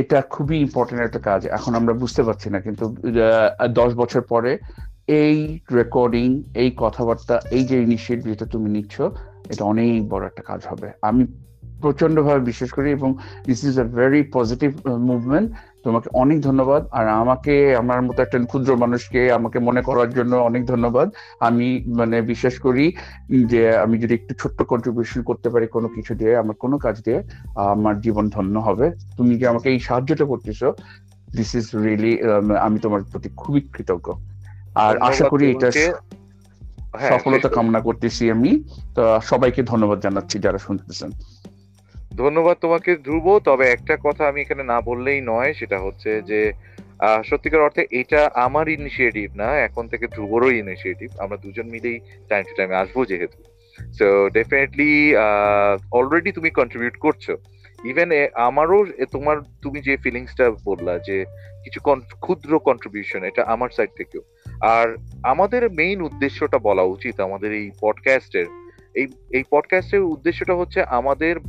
এটা 0.00 0.18
খুবই 0.34 0.56
ইম্পর্টেন্ট 0.66 1.00
একটা 1.06 1.20
কাজ। 1.28 1.40
এখন 1.56 1.72
আমরা 1.80 1.92
বুঝতে 2.02 2.22
পারছি 2.26 2.48
না, 2.54 2.58
কিন্তু 2.66 2.84
দশ 3.80 3.90
বছর 4.00 4.22
পরে 4.32 4.52
এই 5.22 5.36
রেকর্ডিং 5.80 6.26
এই 6.62 6.68
কথাবার্তা, 6.82 7.36
এই 7.56 7.62
যে 7.70 7.76
ইনিশিয়েটিভ 7.86 8.26
যেটা 8.32 8.46
তুমি 8.54 8.68
নিচ্ছ, 8.76 8.94
এটা 9.52 9.62
অনেক 9.72 9.98
বড় 10.12 10.22
একটা 10.30 10.42
কাজ 10.50 10.60
হবে। 10.70 10.88
আমি 11.08 11.22
প্রচণ্ড 11.84 12.16
ভাবে 12.26 12.42
বিশ্বাস 12.50 12.70
করি 12.76 12.88
এবং 12.98 13.10
this 13.48 13.60
is 13.68 13.74
a 13.84 13.86
very 14.00 14.22
positive 14.36 14.70
movement 15.10 15.48
তোমাকে 15.84 16.08
অনেক 16.12 16.40
ধন্যবাদ। 16.40 16.82
আর 16.92 17.08
আমাকে 17.08 17.76
আমার 17.76 18.02
মতো 18.02 18.22
একটা 18.22 18.38
ক্ষুদ্র 18.44 18.76
মানুষকে 18.76 19.32
আমাকে 19.32 19.58
মনে 19.58 19.82
করার 19.82 20.10
জন্য 20.12 20.36
অনেক 20.36 20.66
ধন্যবাদ। 20.66 21.10
আমি 21.40 21.84
মানে 21.86 22.22
বিশ্বাস 22.22 22.58
করি 22.58 22.92
যে 23.44 23.76
আমি 23.76 23.98
যদি 23.98 24.14
একটু 24.14 24.34
ছোট্ট 24.40 24.62
কন্ট্রিবিউশন 24.62 25.22
করতে 25.22 25.48
পারি 25.50 25.66
কোনো 25.66 25.88
কিছু 25.88 26.14
দিয়ে 26.14 26.36
আমার 26.36 26.54
কোনো 26.54 26.78
কাজ 26.78 26.96
দিয়ে 27.02 27.18
আমার 27.54 28.00
জীবন 28.00 28.28
ধন্য 28.28 28.58
হবে। 28.58 28.90
তুমি 29.16 29.38
যে 29.38 29.46
আমাকে 29.46 29.68
এই 29.70 29.80
সাহায্যটা 29.80 30.24
করতেছো 30.24 30.68
দিস 31.36 31.54
ইজ 31.54 31.66
রিয়েলি 31.76 32.12
আমি 32.60 32.78
তোমার 32.78 33.00
প্রতি 33.12 33.28
খুবই 33.36 33.60
কৃতজ্ঞ। 33.60 34.06
আর 34.74 34.94
আশা 35.02 35.28
করি 35.28 35.44
এটা 35.50 35.70
হ্যাঁ, 36.98 37.18
সফলতা 37.18 37.48
কামনা 37.48 37.80
করতেছি 37.80 38.30
আমি। 38.30 38.62
তো 38.94 39.20
সবাইকে 39.22 39.62
ধন্যবাদ 39.62 39.98
জানাচ্ছি 40.00 40.38
যারা 40.38 40.58
শুনতেছেন। 40.58 41.10
ধন্যবাদ 42.20 42.56
তোমাকে 42.60 42.90
ধ্রুব, 42.96 43.26
তবে 43.38 43.64
একটা 43.70 43.94
কথা 44.06 44.22
আমি 44.28 44.40
এখানে 44.40 44.62
না 44.72 44.78
বললেই 44.80 45.20
নয়, 45.32 45.50
সেটা 45.58 45.78
হচ্ছে 45.78 46.10
যে 46.30 46.40
সত্যিকার 47.28 47.66
অর্থে 47.66 47.82
এটা 48.00 48.30
আমার 48.34 48.66
ইনিশিয়েটিভ 48.68 49.28
না, 49.34 49.48
এখন 49.66 49.88
থেকে 49.88 50.06
ধ্রুবরও 50.06 50.50
ইনিশিয়েটিভ 50.50 51.08
আমরা 51.18 51.36
দুজন 51.36 51.66
মিলেই 51.74 51.98
টাইম 52.28 52.42
টু 52.48 52.54
টাইম 52.56 52.70
আসব 52.82 52.96
যেহেতু। 53.04 53.38
সো 53.98 54.06
ডেফিনেটলি 54.38 54.90
অলরেডি 55.98 56.30
তুমি 56.32 56.50
কন্ট্রিবিউট 56.50 56.96
করছ। 57.04 57.24
ইভেন 57.84 58.08
আমারও 58.48 58.78
তোমার, 59.14 59.36
তুমি 59.62 59.78
যে 59.80 59.94
ফিলিংসটা 60.04 60.46
বললা 60.64 60.94
যে, 61.08 61.16
কিছু 61.64 61.78
ক্ষুদ্র 62.24 62.52
কন্ট্রিবিউশন 62.68 63.20
এটা 63.30 63.42
আমার 63.54 63.70
সাইড 63.76 63.90
থেকেও। 63.96 64.22
আর 64.76 64.86
আমাদের 65.22 65.62
মেইন 65.70 65.98
উদ্দেশ্যটা 66.08 66.58
বলা 66.68 66.84
উচিত 66.94 67.14
আমাদের 67.20 67.50
এই 67.60 67.66
পডকাস্টের 67.80 68.46
এই 68.94 69.06
এই 69.30 69.44
পডকাস্টের 69.50 70.00
উদ্দেশ্যটা 70.00 70.54
হচ্ছে 70.54 70.82
আমাদের 70.82 71.40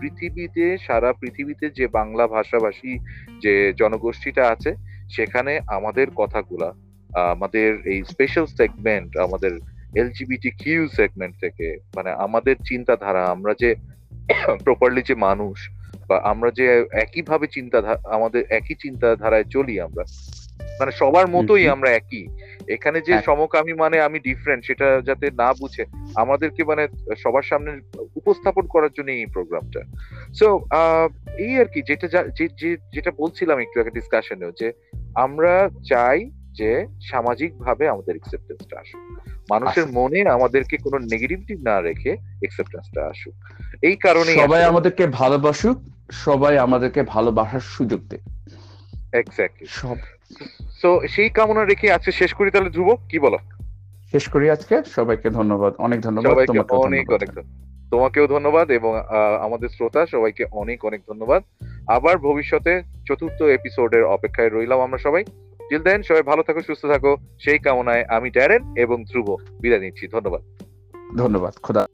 পৃথিবীতে 0.00 0.78
সারা 0.78 1.12
পৃথিবীতে 1.12 1.70
যে 1.70 1.88
বাংলা 1.88 2.26
ভাষাভাষী 2.26 2.98
যে 3.42 3.72
জনগোষ্ঠীটা 3.78 4.48
আছে 4.48 4.74
সেখানে 5.10 5.60
আমাদের 5.66 6.06
কথাগুলা 6.14 6.72
আমাদের 7.14 7.86
এই 7.86 8.04
স্পেশাল 8.04 8.46
সেগমেন্ট 8.46 9.16
আমাদের 9.16 9.52
এলজিবিটি 9.94 10.50
কিউ 10.50 10.88
সেগমেন্ট 10.88 11.36
থেকে 11.40 11.78
মানে 11.96 12.10
আমাদের 12.10 12.56
চিন্তাধারা 12.68 13.26
আমরা 13.26 13.54
যে 13.58 13.74
প্রপারলি 14.64 15.02
যে 15.02 15.14
মানুষ 15.14 15.70
বা 16.08 16.20
আমরা 16.24 16.50
যে 16.50 16.84
একইভাবে 16.92 17.46
চিন্তাধারা 17.46 18.00
আমাদের 18.10 18.44
একই 18.50 18.74
চিন্তাধারায় 18.74 19.44
চলি 19.44 19.80
আমরা 19.80 20.04
মানে 20.80 20.92
সবার 20.92 21.28
মতোই 21.28 21.68
আমরা 21.68 21.90
একই। 21.90 22.26
এখানে 22.68 23.00
যে 23.00 23.12
হ্যাঁ। 23.12 23.22
সমকামী 23.22 23.72
মানে 23.72 24.00
আমি 24.00 24.18
ডিফারেন্ট 24.20 24.64
সেটা 24.64 25.00
যাতে 25.02 25.30
না 25.30 25.52
বুঝে 25.52 25.84
আমাদেরকে 26.14 26.64
মানে 26.64 26.88
সবার 27.16 27.42
সামনে 27.42 27.80
উপস্থাপন 28.16 28.66
করার 28.66 28.92
জন্য 28.92 29.10
এই 29.10 29.26
প্রোগ্রামটা 29.26 29.80
সো 30.32 30.46
এই 31.38 31.58
আর 31.58 31.64
কি 31.64 31.82
যেটা 31.82 32.06
যেটা 32.92 33.10
বলছিলাম 33.10 33.58
একটু 33.58 33.80
আগে 33.80 33.90
ডিসকাশনেও 33.90 34.50
যে 34.50 34.72
আমরা 35.14 35.70
চাই 35.84 36.30
যে 36.52 36.86
সামাজিক 37.10 37.58
ভাবে 37.58 37.88
আমাদের 37.88 38.16
একসেপ্টেন্সটা 38.16 38.80
আসুক। 38.80 39.00
মানুষের 39.50 39.86
মনে 39.92 40.22
আমাদেরকে 40.22 40.76
কোনো 40.76 40.98
নেগেটিভিটি 40.98 41.54
না 41.54 41.80
রেখে 41.80 42.16
একসেপ্টেন্সটা 42.42 43.06
আসুক। 43.06 43.34
এই 43.82 43.96
কারণে 43.96 44.32
সবাই 44.34 44.64
আমাদেরকে 44.64 45.06
ভালোবাসুক 45.06 45.76
সবাই 46.10 46.58
আমাদেরকে 46.58 47.02
ভালোবাসার 47.02 47.60
সুযোগ 47.60 48.00
দেয় 48.08 48.24
এক্স্যাক্টলি 49.12 49.66
সো 50.82 51.00
সেই 51.08 51.28
কামনা 51.28 51.64
রেখে 51.64 51.92
আজকে 51.92 52.12
শেষ 52.12 52.34
করি 52.34 52.50
তাহলে 52.50 52.70
ধ্রুব 52.70 52.94
কি 53.08 53.18
বলো? 53.18 53.38
শেষ 54.10 54.28
করি 54.28 54.50
আজকে। 54.50 54.82
সবাইকে 54.84 55.30
ধন্যবাদ 55.30 55.74
অনেক 55.78 56.00
ধন্যবাদ 56.00 56.46
তোমাকে 56.46 56.74
অনেক 56.74 57.12
অনেক 57.12 57.30
তোমাকেও 57.90 58.26
ধন্যবাদ 58.26 58.70
এবং 58.70 58.92
আমাদের 59.40 59.68
শ্রোতা 59.68 60.06
সবাইকে 60.06 60.44
অনেক 60.52 60.84
অনেক 60.84 61.00
ধন্যবাদ। 61.08 61.42
আবার 61.88 62.18
ভবিষ্যতে 62.18 62.82
চতুর্থ 63.06 63.42
এপিসোডের 63.42 64.04
অপেক্ষায় 64.04 64.48
রইলাম 64.48 64.80
আমরা 64.80 64.98
সবাই। 64.98 65.24
টিল 65.68 65.82
দেন 65.82 66.02
সবাই 66.02 66.22
ভালো 66.22 66.42
থাকো 66.42 66.62
সুস্থ 66.62 66.86
থাকো। 66.86 67.16
সেই 67.40 67.58
কামনায় 67.58 68.04
আমি 68.08 68.30
ড্যারেন 68.30 68.74
এবং 68.76 69.04
ধ্রুব 69.04 69.36
বিদায় 69.60 69.80
নিচ্ছি। 69.80 70.08
ধন্যবাদ। 70.08 70.42
ধন্যবাদ 71.18 71.54
খোদা। 71.62 71.86